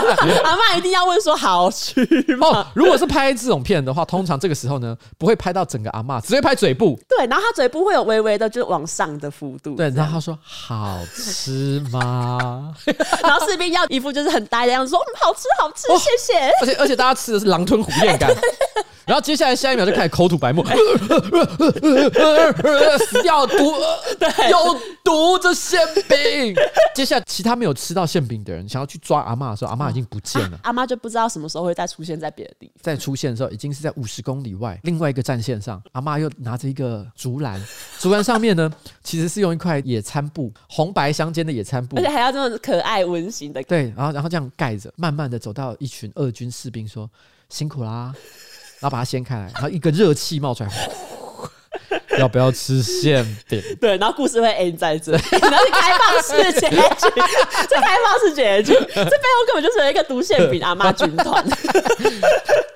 [0.44, 2.00] 阿妈一定要问说好吃
[2.36, 2.46] 吗？
[2.48, 6.98] 哦，如果是拍这种片的话，通常这个时候呢，不会拍到整个阿妈，只会拍嘴部。
[7.08, 9.74] 对，然后他嘴部会有微微的，就是往上的幅度。
[9.76, 12.74] 对，然后他说好吃吗？
[13.22, 14.96] 然后士兵要一副就是很呆的样子。
[14.96, 16.50] 嗯，好吃，好吃，哦、谢谢。
[16.60, 18.30] 而且而且大家吃的是狼吞虎咽感，
[19.06, 20.64] 然后接下来下一秒就开始口吐白沫，
[22.98, 23.74] 死掉毒，
[24.50, 26.54] 有毒这馅饼。
[26.94, 30.58] 接下来其他没有吃到馅饼的人想要去抓阿妈的时候，阿嬷已经不见了。
[30.62, 32.74] 阿妈就不知道什么时候会再出现在别的地方。
[32.82, 35.82] 再出现的时候，已经是在五十公里外另外一个战线上。
[35.92, 37.62] 阿妈又拿着一个竹篮，
[37.98, 38.72] 竹篮上面呢，
[39.02, 43.62] 其实是用一块野餐布，红白相间的野餐布，而且还要这么可爱温馨的。
[43.62, 44.92] 对，然后然后这样盖着。
[44.96, 47.08] 慢慢的走到一群二军士兵，说
[47.48, 48.14] 辛苦啦，
[48.80, 50.70] 然后把它掀开来，然后一个热气冒出来。
[52.18, 53.62] 要不要吃馅饼？
[53.80, 57.22] 对，然后故事会 end 在这里， 然后是开放式结局，
[57.68, 61.44] 这开放式结局，这背后根本就是一个毒馅饼阿妈军团。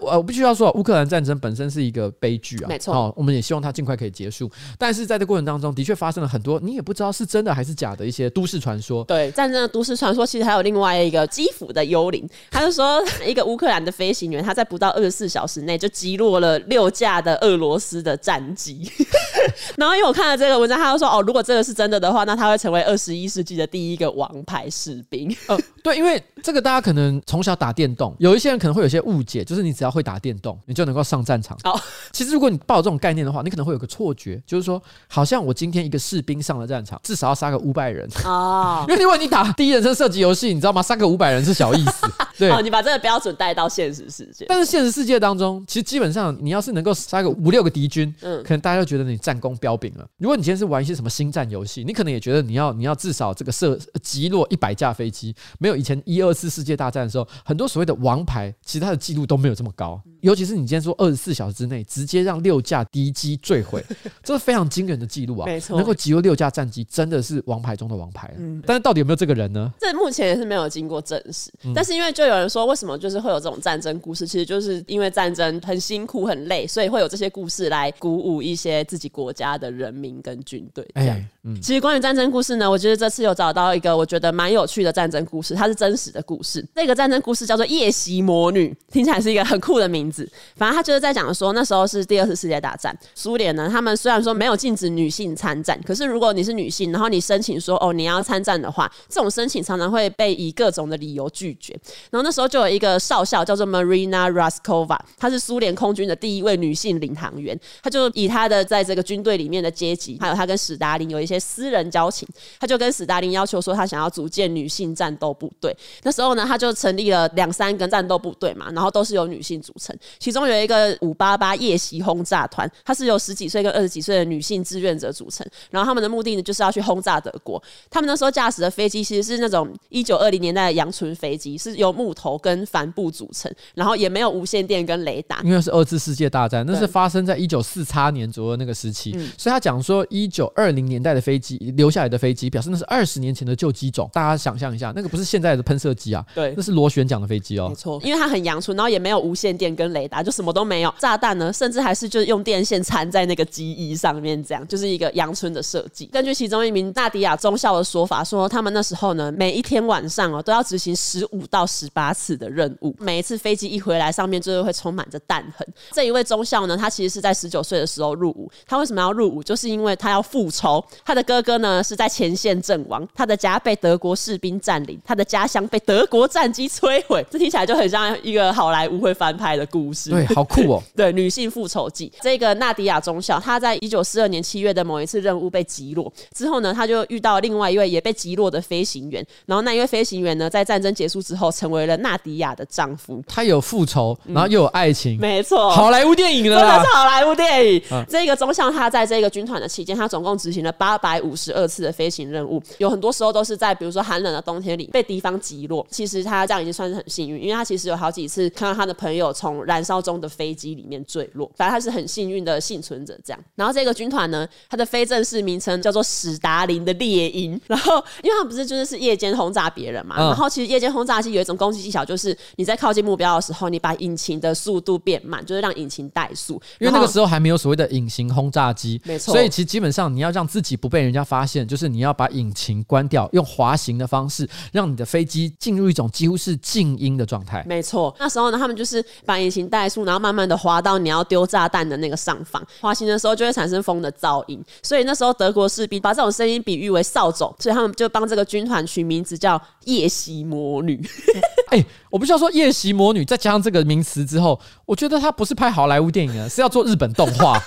[0.00, 2.94] 我 我必须要说，乌克兰战争本身是一个悲剧啊，没错。
[2.94, 9.04] 哦，我们也希望它尽快可以结束，但是在这过程当中的确发生了很多你也不知道是真的还是假的一些都市传说。
[9.04, 18.90] 对，战争的都市传说其实还有另外一个基辅的幽灵，他就说一个乌克兰的飞行员他在不到二十四小时内就击落了六架的俄罗斯的战机。
[19.76, 25.34] 然后因为我看了这个文章，他就说哦，如果这个是真的的话，那他会成为二十一世纪的第一个王牌士兵。
[25.46, 31.56] 呃，对，因为这个大家可能从小打电动，有一些人可能会有些误解，就是你只要会打电动，你就能够上战场。
[31.64, 31.78] 哦，
[32.12, 38.84] 其实如果你抱这种概念的话，你可能会有个错觉，就是说好像我今天一个士兵上了战场，至少要杀个五百人哦。
[38.88, 40.82] 因为如果你打第一人称射击游戏，你知道吗？
[40.82, 42.06] 杀个五百人是小意思。
[42.38, 50.08] 对，哦，你把这个标准带到现实世界，但是现实世界当中，其实基本上你要是能够杀个五六个敌军，嗯，可能大家就觉得你战功彪炳了。
[50.18, 60.00] 如果你今天是玩一些什么星战游戏，你可能也觉得你要你要至少这个射击落一百架飞机，没有以前一二次世界大战的时候，很多所谓的王牌，其实他的记录都没有这么高。
[60.20, 63.82] 尤其是你今天说二十四小时之内直接让六架敌机坠毁，
[64.22, 65.46] 这是非常惊人的记录啊！
[65.46, 68.34] 没错，能够击落六架战机，真的是王牌中的王牌。
[68.38, 69.72] 嗯，但是到底有没有这个人呢？
[69.80, 71.50] 这目前也是没有经过证实。
[71.74, 74.26] 但是因为就有人说，为什么就是会有这种战争故事？
[74.26, 80.86] 其实就是因为战争很辛苦很累，所以会有这些故事来鼓舞一些自己国家的人民跟军队。
[80.94, 86.66] 这样，嗯，其实关于战争故事呢，我觉得这次有找到一个我觉得蛮有趣的战争故事，它是真实的故事。
[86.74, 90.28] 这个战争故事叫做夜袭魔女，听起来是一个很酷的名字。
[90.56, 101.72] 反正他就是在讲说，那时候是第二次世界大战，苏联呢，他们虽然说没有禁止女性参战，可是如果你是女性，然后你申请说哦你要参战的话，这种申请常常会被以各种的理由拒绝。
[102.10, 112.28] 然后那时候就有一个少校叫做 Marina Raskova，她是苏联空军的第一位女性领航员，她就以她的在这个军队里面的阶级，还有他跟史达林有一些私人交情，
[112.58, 115.76] 他就跟史达林要求说，他想要组建女性战斗部队。
[116.02, 119.96] 那时候呢，他就成立了两三个战斗部队嘛，然后都是由女性组成。
[120.18, 127.62] 其中有一个五八八夜袭轰炸团，它是由十几岁跟二十几岁的女性志愿者组成，然后他们的目的呢就是要去轰炸德国。
[127.90, 135.40] 他们那时候驾驶的飞机其实是那种一九二零年代的阳春飞机，是由木头跟帆布组成，然后也没有无线电跟雷达。
[135.44, 144.08] 因为是二次世界大战，那是发生在一九四叉年左右那个时期，嗯、所以他讲说一九二零年代的飞机留下来的飞机，表示那是二十年前的旧机种。
[144.12, 147.68] 大家想象一下，那个不是现在的喷射机啊，对，那是螺旋桨的飞机哦。
[147.68, 150.94] 没错，因为它很阳春，然后也没有无线电跟雷达，就什么都没有。
[150.98, 156.06] 炸弹呢，甚至还是就是用电线缠在那个机翼上面，这样就是一个阳春的设计。
[156.06, 165.66] 根据其中一名纳迪亚中校的说法，说他们那时候呢，每一天晚上哦都要执行十五到十八次的任务，每一次飞机一回来，上面就会充满着弹痕。
[165.92, 169.42] 这一位中校呢，他其实是在十九岁的时候入伍，他为什么要入伍？
[169.42, 170.82] 就是因为他要复仇。
[171.04, 177.26] 他的哥哥呢是在前线阵亡，他的家被德国士兵占领，他的家乡被德国战机摧毁。
[177.28, 180.10] 这听起来就很像一个好莱坞会翻拍的故事。
[180.10, 180.80] 对，好酷哦。
[180.94, 182.12] 对，女性复仇记。
[182.20, 189.26] 这个纳迪亚中校，他在一九四二年七月的某一次任务被击落之后呢，他就遇到另外一位也被击落的飞行员。
[189.46, 193.20] 然后那一位飞行员呢，在战争结束之后，成为了纳迪亚的丈夫。
[193.26, 197.82] 他有复仇，然后又有爱情，嗯、没错，好莱坞电影了，真的是好莱坞电影。
[197.90, 205.86] 啊、这个中校他在这个军团的期间，他总共执行了八百五十二次的飞行任务，有很多时候都是在比如说寒冷的冬天里被敌方击落。
[205.88, 213.16] 其实他这样已经算是很幸运，因为他其实有好几次看到他的朋友从燃烧中的飞机里面坠落，反正他是很幸运的幸存者。
[213.24, 217.60] 这样，然后这个军团呢，它的非正式名称叫做史达林的猎鹰。
[217.66, 226.60] 然后，因为他们不是就是是夜间轰炸别人嘛，嗯、然后其实夜间轰炸机有一种攻击技巧，就是你在靠近目标的时候，你把引擎的速度变慢，就是让引擎怠速。
[226.78, 229.32] 因为那个时候还没有所谓的隐形轰炸机，没错。
[229.32, 237.64] 所以其实基本上你要让自己不被人家发现，就是你要把引擎关掉，用滑行的方式让你的飞机进入一种几乎是静音的状态。
[237.66, 238.14] 没错。
[238.18, 242.64] 那时候呢，他们就是把引擎怠速，然后慢慢的滑到你要丢炸弹的那个上方。
[242.80, 251.00] 滑行的时候就会产生风的噪音，所以那时候德国士兵把这种声音比喻为扫帚，所以他们就帮这个军团取名字叫夜袭魔女。
[251.70, 257.60] 哎、欸，我不需要说夜袭魔女，再加上这个名词之后，我觉得他不是拍好莱坞电影啊，是要做日本动画。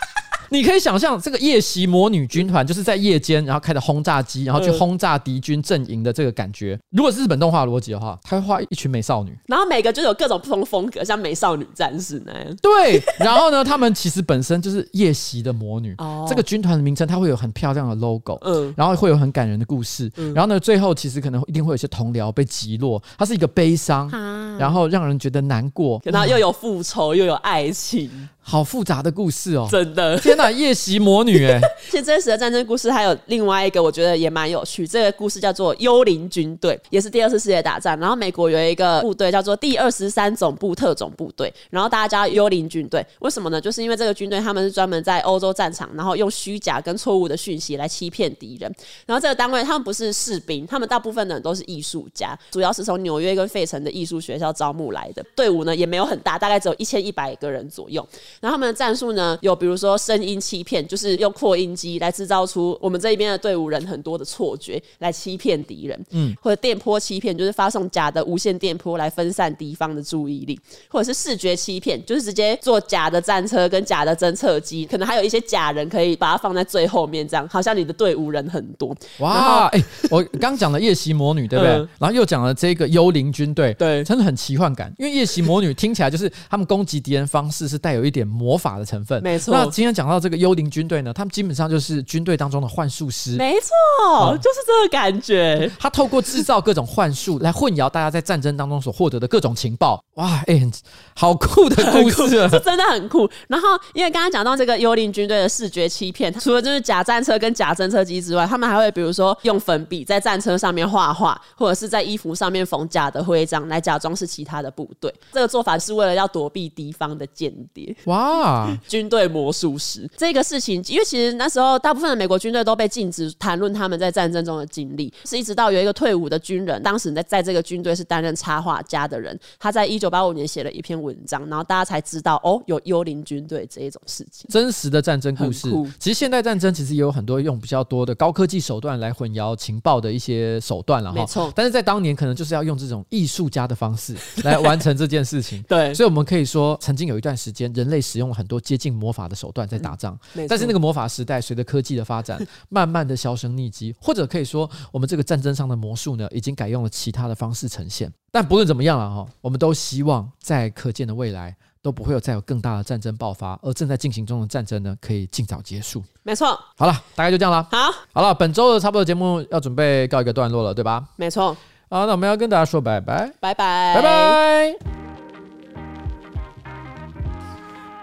[0.54, 6.80] 你可以想象，这个夜袭魔女军团就是在夜间，然后开着轰炸机，然后去轰炸敌军阵营的这个感觉。
[6.92, 12.56] 如果是日本动画逻辑的话，他会画一群美少女，然后每个就有各种不同风格，像美少女战士那样。
[12.62, 15.96] 对，然后呢，他们其实本身就是夜袭的魔女。
[15.98, 28.30] 哦，这个军团的名称它会有很漂亮的 logo，嗯，然后会有很感人的故事，嗯，然后呢，最后其实可能一定会有一些同僚被击落，它是一个悲伤，啊，然后让人觉得难过，然后又有复仇又有爱情。
[28.46, 29.68] 好复杂的故事哦！
[29.72, 31.60] 真的，天哪，夜袭魔女哎！
[31.90, 34.86] 其实真实的战争故事还有另外一个，我觉得也蛮有趣。
[34.86, 37.98] 这个故事叫做《幽灵军队》，也是第二次世界大战。
[38.00, 43.04] 然后美国有一个部队叫做第二十三总部特种部队，然后大家叫幽灵军队。
[43.20, 43.62] 为什么呢？
[43.62, 48.70] 就是因为这个军队他们是专门在欧洲战场，然后用虚假跟错误的讯息来欺骗敌人。
[49.06, 55.24] 然后这个单位他们不是士兵，他们大部分的人都是艺术家，主要是从纽约跟费城的艺术学校招募来的。
[55.36, 58.06] 队伍呢也没有很大，大概只有一千一百个人左右。
[58.42, 66.06] 然后他们的战术呢，有比如说声音欺骗，就是用扩音机来制造出我们这一边的队伍人很多的错觉，来欺骗敌人。
[66.12, 70.60] 嗯，或者电波欺骗，就是发送假的无线电波来分散敌方的注意力，
[70.90, 78.96] 或者是视觉欺骗，就是直接做假的战车跟假的侦测机，可能还有一些假人可以把它放在最后面，这样好像你的队伍人很多。
[79.20, 81.74] 哇，哎、欸，我刚讲了夜袭魔女，对不对？
[81.74, 89.54] 嗯、然后又讲了这个幽灵军队，对，真的很奇幻感，因为夜袭魔女听起来就是他们攻击敌人方式是带有一点魔法的成分，没错。
[89.54, 95.70] 那今天讲到这个幽灵军队呢，他们基本上就是军队当中的幻术师，没错，嗯、就是这个感觉。
[95.80, 100.04] 他透过制造各种幻术来混淆大家在战争当中所获得的各种情报。
[100.16, 100.72] 哇，哎、欸，
[101.16, 103.30] 好酷的故事， 是真的很酷。
[103.48, 115.14] 然后，因为刚刚讲到这个幽灵军队的视觉欺骗，除了就是假战车跟假侦测机之外，他们还会比如说用粉笔在战车上面画画，或者是在衣服上面缝假的徽章来假装是其他的部队。
[115.32, 117.96] 这个做法是为了要躲避敌方的间谍。
[118.06, 118.13] 哇。
[118.88, 134.48] 军队魔术师这个事情，因为其实那时候大部分的美国军队都被禁止谈论他们在战争中的经历，是一直到有一个退伍的军人，当时在在这个军队是担任插画家的人，他在一九八五年写了一篇文章，然后大家才知道哦，有幽灵军队这一种事情。
[134.50, 141.16] 真实的战争故事，其实现代战争其实也有很多用比较多的高科技手段来混淆情报的一些手段了哈。
[141.16, 145.64] 没错，但是在当年可能就是要用这种艺术家的方式来完成这件事情。
[145.68, 158.12] 对，所以我们可以说，曾经有一段时间，人类使用了很多接近魔法的手段在打仗，嗯、但是那个魔法时代随着科技的发展， 慢慢的销声匿迹，或者可以说，我们这个战争上的魔术呢，已经改用了其他的方式呈现。
[158.32, 166.04] 但不论怎么样了哈，我们都希望在可见的未来，都不会有再有更大的战争爆发，而正在进行中的战争呢，可以尽早结束。
[166.24, 166.60] 没错。
[166.76, 167.64] 好了，大概就这样了。
[167.72, 171.06] 好，好了，本周的差不多节目要准备告一个段落了，对吧？
[171.16, 171.56] 没错。
[171.90, 175.03] 好，那我们要跟大家说拜拜，拜拜，拜拜。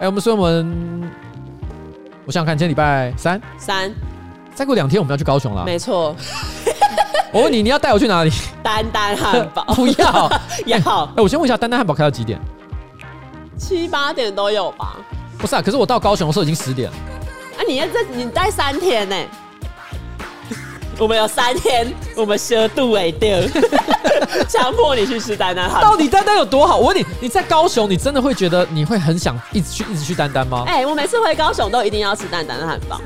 [0.00, 1.10] 哎，我们说我们，
[2.24, 3.92] 我想想看，今天礼拜三，三，
[4.54, 5.62] 再过两天我们要去高雄了。
[5.66, 6.16] 没错。
[7.30, 8.30] 我问你，你要带我去哪里？
[8.62, 9.62] 丹丹汉堡。
[9.76, 10.32] 不要，
[10.64, 11.04] 也好。
[11.16, 12.40] 哎，我先问一下，丹丹汉堡开到几点？
[13.58, 14.96] 七八点都有吧？
[15.38, 16.96] 不是啊，可是我到高雄的时候已经十点了。
[17.58, 19.14] 啊，你要在你待三天呢？
[21.00, 23.50] 我们有三天，我们蛇度未定，
[24.46, 25.90] 强迫你去吃丹丹汉堡。
[25.92, 26.76] 到底丹丹有多好？
[26.76, 30.64] 我问你，你在高雄，你真的会觉得你会很想一直去，一直去丹丹吗？
[30.66, 33.00] 哎、欸，我每次回高雄都一定要吃丹丹的汉堡。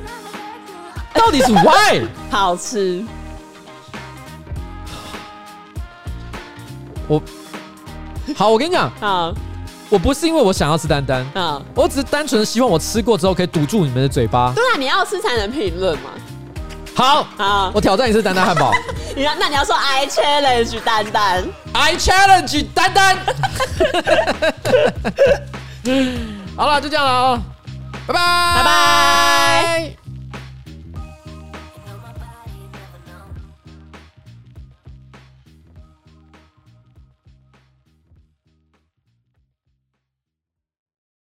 [1.15, 2.05] 到底是 why？
[2.29, 3.05] 好吃。
[7.07, 7.23] 我
[8.35, 9.33] 好，我跟你讲，好，
[9.89, 14.53] 我不是因为我想要吃丹丹，好，我只是单纯的希望我吃过之后可以堵住你们的嘴巴。
[14.53, 16.11] 对啊，你要吃才能评论嘛。
[16.95, 18.73] 好，好，我挑战一次丹丹汉堡。
[19.17, 23.17] 你要，那你要说 I challenge 丹丹，I challenge 丹丹。
[26.57, 27.43] 好了，就这样了啊，
[28.07, 28.21] 拜拜，
[28.57, 30.04] 拜拜。